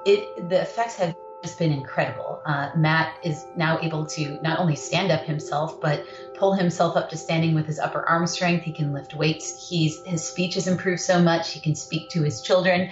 It 0.04 0.48
the 0.48 0.60
effects 0.60 0.96
have 0.96 1.14
just 1.42 1.58
been 1.58 1.72
incredible. 1.72 2.40
Uh, 2.46 2.70
Matt 2.74 3.18
is 3.22 3.44
now 3.54 3.78
able 3.80 4.06
to 4.06 4.40
not 4.42 4.58
only 4.58 4.76
stand 4.76 5.12
up 5.12 5.24
himself, 5.24 5.78
but 5.78 6.06
pull 6.34 6.54
himself 6.54 6.96
up 6.96 7.10
to 7.10 7.18
standing 7.18 7.54
with 7.54 7.66
his 7.66 7.78
upper 7.78 8.02
arm 8.08 8.26
strength. 8.26 8.64
He 8.64 8.72
can 8.72 8.94
lift 8.94 9.14
weights. 9.14 9.68
He's 9.68 10.02
his 10.04 10.26
speech 10.26 10.54
has 10.54 10.66
improved 10.66 11.02
so 11.02 11.20
much. 11.20 11.52
He 11.52 11.60
can 11.60 11.74
speak 11.74 12.08
to 12.10 12.22
his 12.22 12.40
children, 12.40 12.90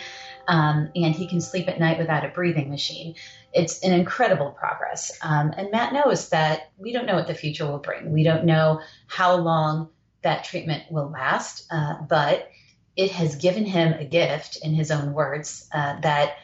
um, 0.48 0.90
and 0.94 1.14
he 1.14 1.27
can 1.27 1.40
sleep 1.40 1.68
at 1.68 1.81
night 1.81 1.98
without 1.98 2.25
a 2.25 2.29
breathing 2.29 2.68
machine. 2.68 3.14
It's 3.55 3.83
an 3.83 3.92
incredible 3.92 4.51
progress. 4.51 5.18
Um, 5.22 5.53
and 5.57 5.70
Matt 5.70 5.92
knows 5.92 6.29
that 6.29 6.70
we 6.79 6.92
don't 6.92 7.07
know 7.07 7.14
what 7.14 7.27
the 7.27 7.35
future 7.35 7.66
will 7.66 7.79
bring. 7.79 8.12
We 8.12 8.22
don't 8.22 8.44
know 8.44 8.81
how 9.07 9.37
long 9.37 9.88
that 10.22 10.44
treatment 10.44 10.85
will 10.90 11.11
last, 11.11 11.66
uh, 11.70 12.03
but 12.09 12.51
it 12.96 13.11
has 13.12 13.37
given 13.37 13.64
him 13.64 13.94
a 13.94 14.05
gift, 14.05 14.59
in 14.62 14.75
his 14.75 14.90
own 14.90 15.14
words, 15.14 15.68
uh, 15.72 15.98
that 16.01 16.37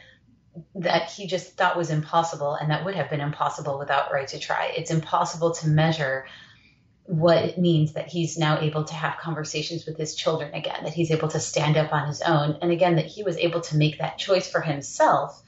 that 0.74 1.10
he 1.10 1.26
just 1.26 1.56
thought 1.56 1.76
was 1.76 1.90
impossible 1.90 2.54
and 2.54 2.70
that 2.70 2.84
would 2.84 2.94
have 2.94 3.10
been 3.10 3.20
impossible 3.20 3.78
without 3.78 4.12
right 4.12 4.28
to 4.28 4.38
try. 4.38 4.72
It's 4.76 4.90
impossible 4.90 5.54
to 5.54 5.68
measure 5.68 6.26
what 7.08 7.38
it 7.38 7.58
means 7.58 7.94
that 7.94 8.06
he's 8.06 8.36
now 8.36 8.60
able 8.60 8.84
to 8.84 8.92
have 8.92 9.16
conversations 9.16 9.86
with 9.86 9.96
his 9.96 10.14
children 10.14 10.52
again 10.52 10.84
that 10.84 10.92
he's 10.92 11.10
able 11.10 11.28
to 11.28 11.40
stand 11.40 11.78
up 11.78 11.90
on 11.90 12.06
his 12.06 12.20
own 12.20 12.58
and 12.60 12.70
again 12.70 12.96
that 12.96 13.06
he 13.06 13.22
was 13.22 13.38
able 13.38 13.62
to 13.62 13.78
make 13.78 13.98
that 13.98 14.18
choice 14.18 14.46
for 14.50 14.60
himself 14.60 15.42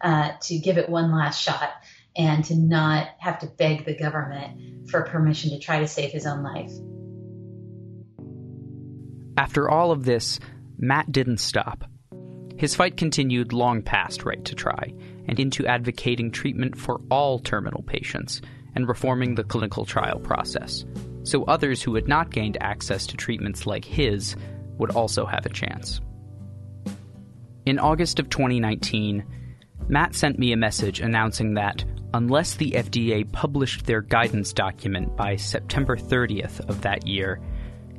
uh, 0.00 0.32
to 0.40 0.58
give 0.58 0.76
it 0.76 0.88
one 0.88 1.12
last 1.12 1.40
shot 1.40 1.70
and 2.16 2.44
to 2.44 2.56
not 2.56 3.06
have 3.20 3.38
to 3.38 3.46
beg 3.46 3.84
the 3.84 3.96
government 3.96 4.90
for 4.90 5.02
permission 5.02 5.50
to 5.50 5.60
try 5.60 5.78
to 5.78 5.86
save 5.86 6.10
his 6.10 6.26
own 6.26 6.42
life. 6.42 6.72
After 9.36 9.70
all 9.70 9.92
of 9.92 10.04
this 10.04 10.40
matt 10.78 11.12
didn't 11.12 11.38
stop 11.38 11.84
his 12.58 12.74
fight 12.74 12.96
continued 12.96 13.52
long 13.52 13.82
past 13.82 14.24
Right 14.24 14.44
to 14.44 14.54
Try 14.54 14.92
and 15.28 15.38
into 15.38 15.64
advocating 15.64 16.32
treatment 16.32 16.76
for 16.76 17.00
all 17.08 17.38
terminal 17.38 17.82
patients 17.82 18.42
and 18.74 18.88
reforming 18.88 19.36
the 19.36 19.44
clinical 19.44 19.84
trial 19.84 20.18
process, 20.18 20.84
so 21.22 21.44
others 21.44 21.80
who 21.82 21.94
had 21.94 22.08
not 22.08 22.32
gained 22.32 22.58
access 22.60 23.06
to 23.06 23.16
treatments 23.16 23.64
like 23.64 23.84
his 23.84 24.34
would 24.76 24.90
also 24.90 25.24
have 25.24 25.46
a 25.46 25.50
chance. 25.50 26.00
In 27.64 27.78
August 27.78 28.18
of 28.18 28.28
2019, 28.28 29.24
Matt 29.86 30.16
sent 30.16 30.36
me 30.36 30.52
a 30.52 30.56
message 30.56 30.98
announcing 30.98 31.54
that 31.54 31.84
unless 32.12 32.54
the 32.54 32.72
FDA 32.72 33.30
published 33.30 33.86
their 33.86 34.00
guidance 34.00 34.52
document 34.52 35.16
by 35.16 35.36
September 35.36 35.96
30th 35.96 36.68
of 36.68 36.80
that 36.82 37.06
year, 37.06 37.40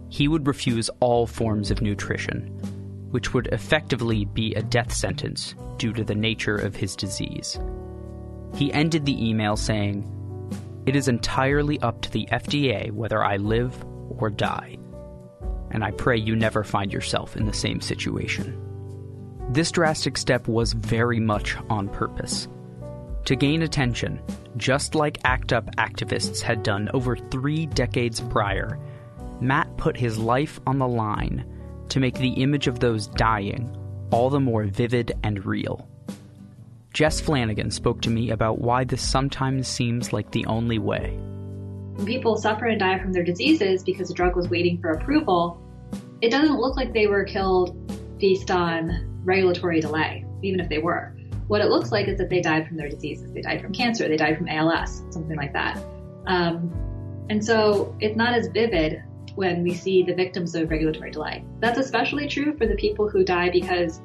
he 0.10 0.28
would 0.28 0.48
refuse 0.48 0.90
all 1.00 1.28
forms 1.28 1.72
of 1.72 1.82
nutrition, 1.82 2.79
which 3.12 3.34
would 3.34 3.48
effectively 3.48 4.26
be 4.26 4.54
a 4.54 4.62
death 4.62 4.94
sentence 4.94 5.56
due 5.78 5.94
to 5.94 6.04
the 6.04 6.16
nature 6.16 6.56
of 6.56 6.76
his 6.76 6.96
disease. 6.96 7.60
He 8.56 8.74
ended 8.74 9.06
the 9.06 9.30
email 9.30 9.56
saying, 9.56 10.06
It 10.86 10.96
is 10.96 11.08
entirely 11.08 11.80
up 11.82 12.02
to 12.02 12.12
the 12.12 12.28
FDA 12.32 12.92
whether 12.92 13.24
I 13.24 13.38
live 13.38 13.76
or 14.10 14.30
die, 14.30 14.78
and 15.72 15.84
I 15.84 15.92
pray 15.92 16.18
you 16.18 16.36
never 16.36 16.64
find 16.64 16.92
yourself 16.92 17.38
in 17.38 17.46
the 17.46 17.54
same 17.54 17.82
situation. 17.82 18.60
This 19.50 19.72
drastic 19.72 20.18
step 20.18 20.48
was 20.48 20.74
very 20.74 21.20
much 21.20 21.56
on 21.70 21.90
purpose. 21.90 22.48
To 23.26 23.36
gain 23.36 23.64
attention, 23.64 24.22
just 24.58 24.96
like 24.96 25.20
ACT 25.24 25.54
UP 25.54 25.76
activists 25.76 26.42
had 26.42 26.64
done 26.64 26.90
over 26.94 27.16
three 27.16 27.66
decades 27.68 28.22
prior, 28.22 28.80
Matt 29.42 29.76
put 29.78 29.96
his 29.98 30.18
life 30.18 30.60
on 30.68 30.80
the 30.80 30.88
line 30.88 31.46
to 31.90 32.00
make 32.00 32.16
the 32.16 32.34
image 32.34 32.68
of 32.68 32.80
those 32.80 33.08
dying 33.08 33.76
all 34.12 34.30
the 34.30 34.40
more 34.40 34.66
vivid 34.66 35.12
and 35.24 35.46
real. 35.46 35.88
Jess 36.94 37.22
Flanigan 37.22 37.72
spoke 37.72 38.02
to 38.02 38.10
me 38.10 38.32
about 38.32 38.60
why 38.60 38.84
this 38.84 39.02
sometimes 39.02 39.68
seems 39.68 40.12
like 40.12 40.32
the 40.32 40.46
only 40.48 40.80
way. 40.80 41.12
When 41.96 42.06
people 42.06 42.36
suffer 42.38 42.66
and 42.66 42.80
die 42.80 42.98
from 43.00 43.14
their 43.14 43.24
diseases 43.24 43.84
because 43.84 44.10
a 44.10 44.14
drug 44.14 44.36
was 44.36 44.50
waiting 44.50 44.80
for 44.82 44.92
approval, 44.92 45.62
it 46.22 46.30
doesn't 46.30 46.60
look 46.60 46.76
like 46.76 46.94
they 46.94 47.08
were 47.08 47.24
killed 47.24 47.76
based 48.20 48.50
on 48.50 49.22
regulatory 49.24 49.80
delay, 49.80 50.26
even 50.42 50.60
if 50.60 50.70
they 50.70 50.80
were. 50.80 51.16
What 51.48 51.62
it 51.62 51.70
looks 51.70 51.92
like 51.92 52.08
is 52.08 52.18
that 52.18 52.30
they 52.30 52.42
died 52.42 52.68
from 52.68 52.78
their 52.78 52.90
diseases. 52.90 53.32
They 53.34 53.42
died 53.42 53.62
from 53.62 53.74
cancer, 53.74 54.08
they 54.08 54.18
died 54.18 54.38
from 54.38 54.48
ALS, 54.48 55.04
something 55.12 55.36
like 55.36 55.54
that. 55.54 55.82
Um, 56.26 56.72
and 57.30 57.44
so 57.44 57.96
it's 58.00 58.16
not 58.16 58.34
as 58.34 58.48
vivid 58.48 59.04
when 59.40 59.64
we 59.64 59.74
see 59.74 60.04
the 60.04 60.14
victims 60.14 60.54
of 60.54 60.70
regulatory 60.70 61.12
delay. 61.12 61.46
That's 61.60 61.80
especially 61.80 62.28
true 62.28 62.58
for 62.58 62.68
the 62.68 62.76
people 62.76 63.08
who 63.08 63.24
die 63.24 63.50
because 63.50 64.02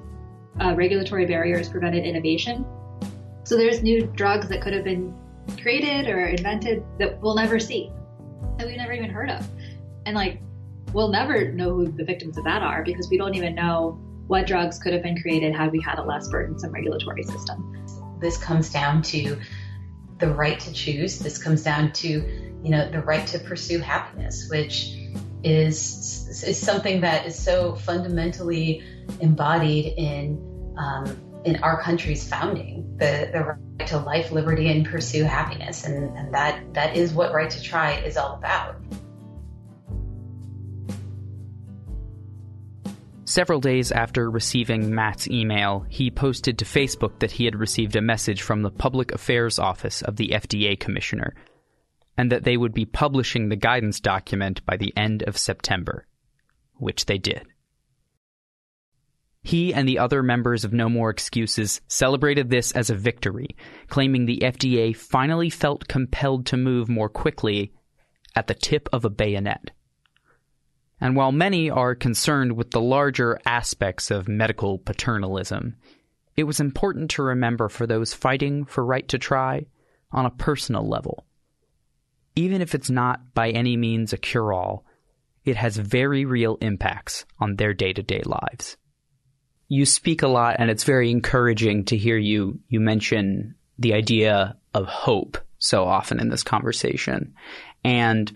uh, 0.61 0.77
regulatory 0.77 1.27
barriers 1.27 1.69
prevented 1.69 2.05
innovation. 2.05 2.65
So 3.43 3.57
there's 3.57 3.83
new 3.83 4.07
drugs 4.07 4.49
that 4.49 4.63
could 4.63 4.73
have 4.73 4.85
been 4.85 5.13
created 5.61 6.09
or 6.09 6.27
invented 6.27 6.85
that 7.01 7.21
we'll 7.21 7.35
never 7.35 7.59
see, 7.59 7.91
that 8.59 8.69
we've 8.69 8.77
never 8.77 8.93
even 8.93 9.11
heard 9.11 9.29
of. 9.29 9.45
And 10.07 10.15
like, 10.15 10.41
we'll 10.93 11.11
never 11.11 11.51
know 11.51 11.75
who 11.75 11.89
the 11.91 12.05
victims 12.05 12.39
of 12.39 12.45
that 12.45 12.63
are 12.63 12.85
because 12.85 13.09
we 13.11 13.19
don't 13.19 13.35
even 13.35 13.57
know 13.57 13.99
what 14.29 14.47
drugs 14.47 14.79
could 14.79 14.93
have 14.93 15.03
been 15.03 15.21
created 15.21 15.53
had 15.53 15.73
we 15.73 15.81
had 15.81 15.99
a 15.99 16.03
less 16.03 16.29
burdensome 16.29 16.71
regulatory 16.71 17.25
system. 17.25 18.17
This 18.21 18.37
comes 18.37 18.71
down 18.71 19.03
to 19.03 19.37
the 20.19 20.29
right 20.29 20.61
to 20.61 20.73
choose. 20.73 21.19
This 21.19 21.43
comes 21.43 21.65
down 21.65 21.91
to, 21.95 22.09
you 22.09 22.71
know, 22.71 22.89
the 22.89 23.01
right 23.01 23.27
to 23.27 23.41
pursue 23.41 23.81
happiness, 23.81 24.47
which 24.49 25.01
is 25.45 26.43
is 26.43 26.59
something 26.59 27.03
that 27.03 27.27
is 27.27 27.39
so 27.39 27.75
fundamentally 27.75 28.83
embodied 29.21 29.95
in 29.97 30.75
um, 30.79 31.17
in 31.45 31.57
our 31.63 31.81
country's 31.81 32.27
founding 32.27 32.97
the 32.97 33.29
the 33.33 33.45
right 33.45 33.89
to 33.89 33.99
life, 33.99 34.33
liberty, 34.33 34.71
and 34.71 34.87
pursue 34.87 35.25
happiness, 35.25 35.85
and, 35.85 36.17
and 36.17 36.33
that 36.35 36.63
that 36.75 36.97
is 36.97 37.13
what 37.13 37.33
Right 37.33 37.51
to 37.51 37.63
Try 37.63 37.97
is 37.99 38.17
all 38.17 38.35
about. 38.35 38.77
Several 43.27 43.59
days 43.59 43.91
after 43.91 44.31
receiving 44.31 44.95
Matt's 44.95 45.29
email, 45.29 45.87
he 45.89 46.11
posted 46.11 46.59
to 46.59 46.65
Facebook 46.65 47.19
that 47.19 47.33
he 47.33 47.47
had 47.47 47.57
received 47.57 47.97
a 47.97 48.01
message 48.01 48.43
from 48.43 48.63
the 48.63 48.71
Public 48.71 49.13
Affairs 49.13 49.59
Office 49.59 50.03
of 50.03 50.17
the 50.17 50.29
FDA 50.29 50.79
Commissioner 50.79 51.35
and 52.17 52.31
that 52.31 52.45
they 52.45 52.57
would 52.57 52.75
be 52.75 52.85
publishing 52.85 53.49
the 53.49 53.57
guidance 53.57 54.01
document 54.01 54.65
by 54.65 54.77
the 54.77 54.93
end 54.97 55.23
of 55.23 55.37
September, 55.37 56.07
which 56.75 57.07
they 57.07 57.19
did. 57.19 57.47
He 59.43 59.75
and 59.75 59.87
the 59.87 59.99
other 59.99 60.23
members 60.23 60.65
of 60.65 60.73
No 60.73 60.89
More 60.89 61.11
Excuses 61.11 61.83
celebrated 61.87 62.49
this 62.49 62.73
as 62.73 62.89
a 62.89 62.95
victory, 62.95 63.49
claiming 63.89 64.25
the 64.25 64.39
FDA 64.43 64.97
finally 64.97 65.51
felt 65.51 65.87
compelled 65.87 66.47
to 66.47 66.57
move 66.57 66.89
more 66.89 67.11
quickly 67.11 67.73
at 68.35 68.47
the 68.47 68.55
tip 68.55 68.89
of 68.91 69.05
a 69.05 69.11
bayonet. 69.11 69.71
And 70.99 71.15
while 71.15 71.33
many 71.33 71.69
are 71.69 71.95
concerned 71.95 72.53
with 72.53 72.71
the 72.71 72.81
larger 72.81 73.39
aspects 73.45 74.11
of 74.11 74.29
medical 74.29 74.79
paternalism, 74.79 75.77
it 76.37 76.45
was 76.45 76.59
important 76.59 77.11
to 77.13 77.23
remember 77.23 77.69
for 77.69 77.87
those 77.87 78.15
fighting 78.15 78.65
for 78.65 78.85
right 78.85 79.07
to 79.09 79.19
try 79.19 79.67
on 80.11 80.25
a 80.25 80.31
personal 80.31 80.89
level 80.89 81.27
even 82.37 82.61
if 82.61 82.75
it's 82.75 82.91
not 82.91 83.35
by 83.35 83.51
any 83.51 83.77
means 83.77 84.13
a 84.13 84.19
cure 84.19 84.53
all, 84.53 84.85
it 85.45 85.57
has 85.57 85.77
very 85.77 86.25
real 86.25 86.57
impacts 86.61 87.25
on 87.39 87.57
their 87.57 87.75
day 87.75 87.93
to 87.93 88.03
day 88.03 88.23
lives. 88.25 88.77
You 89.69 89.87
speak 89.87 90.23
a 90.23 90.29
lot, 90.29 90.57
and 90.59 90.71
it's 90.71 90.85
very 90.85 91.11
encouraging 91.11 91.87
to 91.87 91.97
hear 91.97 92.19
you, 92.19 92.61
you 92.69 92.81
mention 92.81 93.55
the 93.79 93.95
idea 93.95 94.57
of 94.73 94.87
hope 94.87 95.39
so 95.59 95.85
often 95.85 96.21
in 96.21 96.29
this 96.29 96.43
conversation. 96.43 97.35
And 97.83 98.31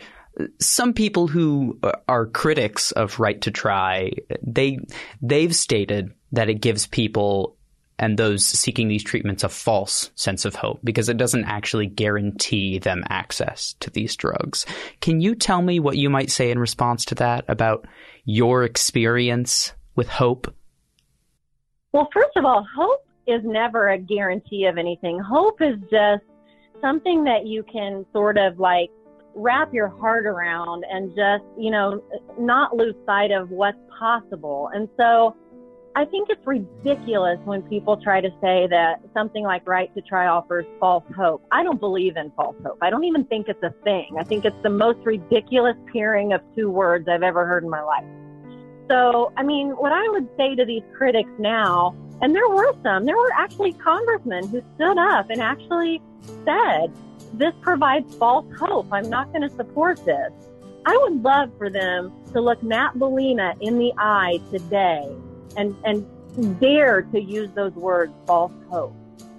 some 0.60 0.92
people 0.92 1.26
who 1.26 1.78
are 2.06 2.26
critics 2.26 2.92
of 2.92 3.20
right 3.20 3.40
to 3.42 3.50
try, 3.50 4.12
they 4.42 4.78
they've 5.20 5.54
stated 5.54 6.12
that 6.32 6.48
it 6.48 6.60
gives 6.60 6.86
people 6.86 7.56
and 7.98 8.16
those 8.16 8.46
seeking 8.46 8.88
these 8.88 9.02
treatments 9.02 9.44
a 9.44 9.48
false 9.48 10.10
sense 10.14 10.44
of 10.44 10.54
hope 10.54 10.80
because 10.84 11.08
it 11.08 11.16
doesn't 11.16 11.44
actually 11.44 11.86
guarantee 11.86 12.78
them 12.78 13.02
access 13.08 13.74
to 13.80 13.90
these 13.90 14.16
drugs. 14.16 14.66
Can 15.00 15.20
you 15.20 15.34
tell 15.34 15.62
me 15.62 15.80
what 15.80 15.96
you 15.96 16.08
might 16.10 16.30
say 16.30 16.50
in 16.50 16.58
response 16.58 17.04
to 17.06 17.14
that 17.16 17.44
about 17.48 17.86
your 18.24 18.64
experience 18.64 19.72
with 19.96 20.08
hope? 20.08 20.54
Well, 21.92 22.08
first 22.12 22.36
of 22.36 22.44
all, 22.44 22.66
hope 22.76 23.04
is 23.26 23.42
never 23.44 23.90
a 23.90 23.98
guarantee 23.98 24.66
of 24.66 24.78
anything. 24.78 25.18
Hope 25.18 25.60
is 25.60 25.76
just 25.90 26.24
something 26.80 27.24
that 27.24 27.46
you 27.46 27.62
can 27.64 28.06
sort 28.12 28.38
of 28.38 28.58
like 28.58 28.90
wrap 29.34 29.72
your 29.72 29.88
heart 29.88 30.26
around 30.26 30.84
and 30.90 31.10
just, 31.10 31.44
you 31.58 31.70
know, 31.70 32.02
not 32.38 32.76
lose 32.76 32.94
sight 33.06 33.30
of 33.30 33.50
what's 33.50 33.78
possible. 33.98 34.70
And 34.74 34.88
so, 34.96 35.36
I 35.98 36.04
think 36.04 36.28
it's 36.30 36.46
ridiculous 36.46 37.40
when 37.44 37.60
people 37.62 37.96
try 37.96 38.20
to 38.20 38.30
say 38.40 38.68
that 38.68 39.00
something 39.12 39.42
like 39.42 39.66
Right 39.66 39.92
to 39.96 40.00
Try 40.00 40.28
offers 40.28 40.64
false 40.78 41.02
hope. 41.16 41.44
I 41.50 41.64
don't 41.64 41.80
believe 41.80 42.16
in 42.16 42.30
false 42.36 42.54
hope. 42.64 42.78
I 42.80 42.88
don't 42.88 43.02
even 43.02 43.24
think 43.24 43.48
it's 43.48 43.64
a 43.64 43.74
thing. 43.82 44.14
I 44.16 44.22
think 44.22 44.44
it's 44.44 44.62
the 44.62 44.70
most 44.70 45.04
ridiculous 45.04 45.74
pairing 45.92 46.32
of 46.32 46.40
two 46.54 46.70
words 46.70 47.08
I've 47.08 47.24
ever 47.24 47.44
heard 47.46 47.64
in 47.64 47.68
my 47.68 47.82
life. 47.82 48.04
So, 48.88 49.32
I 49.36 49.42
mean, 49.42 49.70
what 49.70 49.90
I 49.90 50.08
would 50.10 50.28
say 50.36 50.54
to 50.54 50.64
these 50.64 50.84
critics 50.96 51.32
now 51.40 51.96
And 52.22 52.32
there 52.32 52.48
were 52.48 52.74
some. 52.84 53.04
There 53.04 53.16
were 53.16 53.32
actually 53.36 53.72
congressmen 53.72 54.46
who 54.46 54.62
stood 54.76 54.98
up 54.98 55.30
and 55.30 55.40
actually 55.40 56.00
said, 56.44 56.92
this 57.34 57.54
provides 57.60 58.14
false 58.14 58.46
hope. 58.56 58.86
I'm 58.92 59.10
not 59.10 59.32
going 59.32 59.42
to 59.42 59.50
support 59.56 60.04
this. 60.04 60.30
I 60.86 60.96
would 60.96 61.24
love 61.24 61.50
for 61.58 61.70
them 61.70 62.12
to 62.32 62.40
look 62.40 62.62
Matt 62.62 62.94
Bellina 62.94 63.56
in 63.60 63.78
the 63.78 63.92
eye 63.98 64.38
today 64.52 65.12
and, 65.58 65.76
and 65.84 66.60
dare 66.60 67.02
to 67.02 67.20
use 67.20 67.50
those 67.54 67.72
words, 67.72 68.12
false 68.26 68.52
hope. 68.70 68.94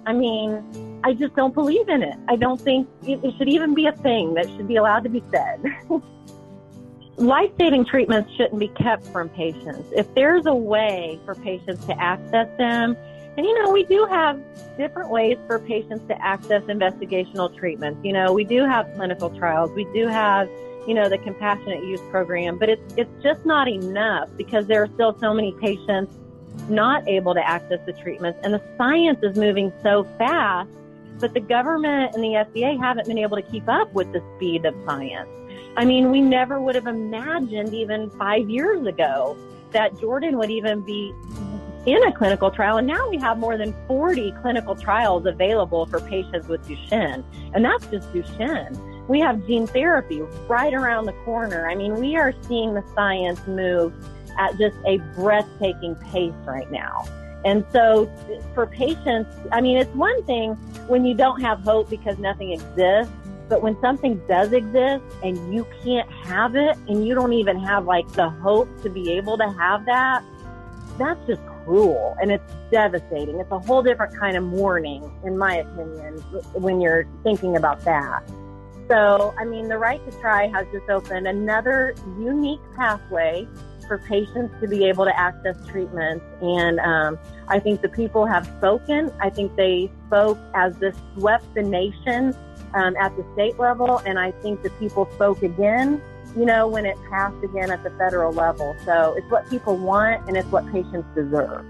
I 0.06 0.12
mean, 0.12 1.00
I 1.04 1.14
just 1.14 1.34
don't 1.34 1.54
believe 1.54 1.88
in 1.88 2.02
it. 2.02 2.16
I 2.28 2.36
don't 2.36 2.60
think 2.60 2.88
it, 3.02 3.24
it 3.24 3.34
should 3.36 3.48
even 3.48 3.74
be 3.74 3.86
a 3.86 3.92
thing 3.92 4.34
that 4.34 4.46
should 4.56 4.68
be 4.68 4.76
allowed 4.76 5.04
to 5.04 5.10
be 5.10 5.22
said. 5.30 5.62
Life 7.16 7.50
saving 7.58 7.84
treatments 7.84 8.30
shouldn't 8.36 8.58
be 8.58 8.68
kept 8.68 9.06
from 9.08 9.28
patients. 9.30 9.88
If 9.94 10.12
there's 10.14 10.46
a 10.46 10.54
way 10.54 11.20
for 11.24 11.34
patients 11.34 11.84
to 11.86 12.00
access 12.00 12.48
them, 12.56 12.96
and 13.36 13.46
you 13.46 13.62
know, 13.62 13.70
we 13.70 13.84
do 13.84 14.06
have 14.06 14.40
different 14.76 15.10
ways 15.10 15.38
for 15.46 15.58
patients 15.58 16.06
to 16.08 16.24
access 16.24 16.62
investigational 16.64 17.54
treatments. 17.54 18.00
You 18.02 18.12
know, 18.12 18.32
we 18.32 18.44
do 18.44 18.64
have 18.64 18.92
clinical 18.94 19.30
trials, 19.30 19.70
we 19.72 19.84
do 19.92 20.06
have, 20.06 20.48
you 20.86 20.94
know, 20.94 21.08
the 21.08 21.18
compassionate 21.18 21.84
use 21.84 22.00
program, 22.10 22.58
but 22.58 22.68
it's 22.68 22.94
it's 22.96 23.22
just 23.22 23.44
not 23.44 23.68
enough 23.68 24.28
because 24.36 24.66
there 24.66 24.82
are 24.82 24.88
still 24.94 25.16
so 25.18 25.34
many 25.34 25.52
patients 25.52 26.14
not 26.68 27.06
able 27.08 27.34
to 27.34 27.46
access 27.46 27.80
the 27.86 27.92
treatments 27.92 28.38
and 28.42 28.52
the 28.52 28.62
science 28.76 29.18
is 29.22 29.36
moving 29.36 29.72
so 29.82 30.04
fast, 30.18 30.70
but 31.18 31.32
the 31.34 31.40
government 31.40 32.14
and 32.14 32.22
the 32.22 32.28
FDA 32.28 32.78
haven't 32.78 33.06
been 33.06 33.18
able 33.18 33.36
to 33.36 33.42
keep 33.42 33.68
up 33.68 33.92
with 33.92 34.12
the 34.12 34.22
speed 34.36 34.64
of 34.64 34.74
science. 34.84 35.28
I 35.76 35.84
mean, 35.84 36.10
we 36.10 36.20
never 36.20 36.60
would 36.60 36.74
have 36.74 36.86
imagined 36.86 37.72
even 37.74 38.10
five 38.10 38.50
years 38.50 38.86
ago 38.86 39.36
that 39.72 39.98
Jordan 40.00 40.36
would 40.38 40.50
even 40.50 40.80
be 40.80 41.14
in 41.86 42.02
a 42.04 42.12
clinical 42.12 42.50
trial. 42.50 42.76
And 42.76 42.86
now 42.86 43.08
we 43.08 43.18
have 43.18 43.38
more 43.38 43.56
than 43.56 43.74
40 43.86 44.32
clinical 44.42 44.74
trials 44.74 45.26
available 45.26 45.86
for 45.86 46.00
patients 46.00 46.48
with 46.48 46.66
Duchenne. 46.66 47.24
And 47.54 47.64
that's 47.64 47.86
just 47.86 48.12
Duchenne. 48.12 48.89
We 49.10 49.18
have 49.18 49.44
gene 49.44 49.66
therapy 49.66 50.20
right 50.46 50.72
around 50.72 51.06
the 51.06 51.12
corner. 51.24 51.68
I 51.68 51.74
mean, 51.74 51.96
we 51.96 52.14
are 52.14 52.32
seeing 52.46 52.74
the 52.74 52.84
science 52.94 53.44
move 53.44 53.92
at 54.38 54.56
just 54.56 54.76
a 54.86 54.98
breathtaking 55.16 55.96
pace 55.96 56.32
right 56.46 56.70
now. 56.70 57.02
And 57.44 57.64
so 57.72 58.08
for 58.54 58.68
patients, 58.68 59.34
I 59.50 59.62
mean, 59.62 59.78
it's 59.78 59.92
one 59.96 60.22
thing 60.26 60.52
when 60.86 61.04
you 61.04 61.14
don't 61.14 61.40
have 61.40 61.58
hope 61.58 61.90
because 61.90 62.18
nothing 62.18 62.52
exists. 62.52 63.12
But 63.48 63.62
when 63.62 63.76
something 63.80 64.22
does 64.28 64.52
exist 64.52 65.02
and 65.24 65.52
you 65.52 65.66
can't 65.82 66.08
have 66.08 66.54
it 66.54 66.76
and 66.86 67.04
you 67.04 67.16
don't 67.16 67.32
even 67.32 67.58
have 67.58 67.86
like 67.86 68.06
the 68.12 68.30
hope 68.30 68.68
to 68.84 68.88
be 68.88 69.10
able 69.14 69.36
to 69.38 69.50
have 69.50 69.86
that, 69.86 70.22
that's 70.98 71.26
just 71.26 71.44
cruel 71.64 72.16
and 72.22 72.30
it's 72.30 72.44
devastating. 72.70 73.40
It's 73.40 73.50
a 73.50 73.58
whole 73.58 73.82
different 73.82 74.16
kind 74.16 74.36
of 74.36 74.44
mourning, 74.44 75.10
in 75.24 75.36
my 75.36 75.56
opinion, 75.56 76.18
when 76.54 76.80
you're 76.80 77.08
thinking 77.24 77.56
about 77.56 77.84
that. 77.86 78.22
So, 78.90 79.32
I 79.38 79.44
mean, 79.44 79.68
the 79.68 79.78
right 79.78 80.04
to 80.10 80.20
try 80.20 80.48
has 80.48 80.66
just 80.72 80.90
opened 80.90 81.28
another 81.28 81.94
unique 82.18 82.60
pathway 82.74 83.46
for 83.86 83.98
patients 83.98 84.52
to 84.60 84.66
be 84.66 84.84
able 84.86 85.04
to 85.04 85.16
access 85.16 85.56
treatments. 85.68 86.24
And 86.42 86.80
um, 86.80 87.16
I 87.46 87.60
think 87.60 87.82
the 87.82 87.88
people 87.88 88.26
have 88.26 88.46
spoken. 88.58 89.12
I 89.20 89.30
think 89.30 89.54
they 89.54 89.92
spoke 90.08 90.38
as 90.54 90.76
this 90.78 90.96
swept 91.16 91.54
the 91.54 91.62
nation 91.62 92.34
um, 92.74 92.96
at 92.96 93.16
the 93.16 93.24
state 93.34 93.60
level, 93.60 93.98
and 93.98 94.18
I 94.18 94.32
think 94.32 94.62
the 94.62 94.70
people 94.70 95.08
spoke 95.14 95.44
again, 95.44 96.02
you 96.36 96.44
know, 96.44 96.66
when 96.66 96.84
it 96.84 96.96
passed 97.10 97.44
again 97.44 97.70
at 97.70 97.84
the 97.84 97.90
federal 97.90 98.32
level. 98.32 98.74
So 98.84 99.14
it's 99.16 99.30
what 99.30 99.48
people 99.48 99.76
want, 99.76 100.26
and 100.26 100.36
it's 100.36 100.48
what 100.48 100.66
patients 100.72 101.06
deserve. 101.14 101.64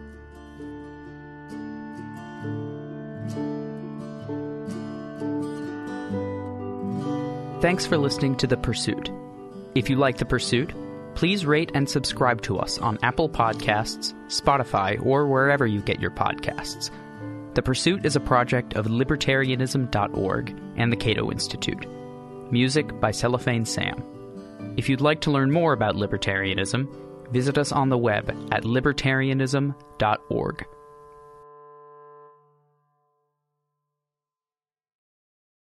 Thanks 7.61 7.85
for 7.85 7.99
listening 7.99 8.37
to 8.37 8.47
The 8.47 8.57
Pursuit. 8.57 9.11
If 9.75 9.91
you 9.91 9.97
like 9.97 10.17
The 10.17 10.25
Pursuit, 10.25 10.73
please 11.15 11.45
rate 11.45 11.73
and 11.75 11.87
subscribe 11.87 12.41
to 12.43 12.59
us 12.59 12.79
on 12.79 12.99
Apple 13.03 13.29
Podcasts, 13.29 14.15
Spotify, 14.29 15.05
or 15.05 15.27
wherever 15.27 15.67
you 15.67 15.83
get 15.83 16.01
your 16.01 16.11
podcasts. 16.11 16.91
The 17.53 17.61
Pursuit 17.61 18.07
is 18.07 18.17
a 18.17 18.21
project 18.21 18.77
of 18.77 18.87
libertarianism.org 18.87 20.59
and 20.77 20.91
the 20.91 20.97
Cato 20.97 21.31
Institute. 21.31 21.85
Music 22.51 22.99
by 22.99 23.11
Cellophane 23.11 23.67
Sam. 23.67 24.03
If 24.79 24.89
you'd 24.89 25.03
like 25.03 25.21
to 25.21 25.31
learn 25.31 25.53
more 25.53 25.75
about 25.75 25.97
libertarianism, 25.97 26.89
visit 27.31 27.59
us 27.59 27.73
on 27.73 27.91
the 27.91 27.99
web 27.99 28.31
at 28.53 28.65
libertarianism.org. 28.65 30.67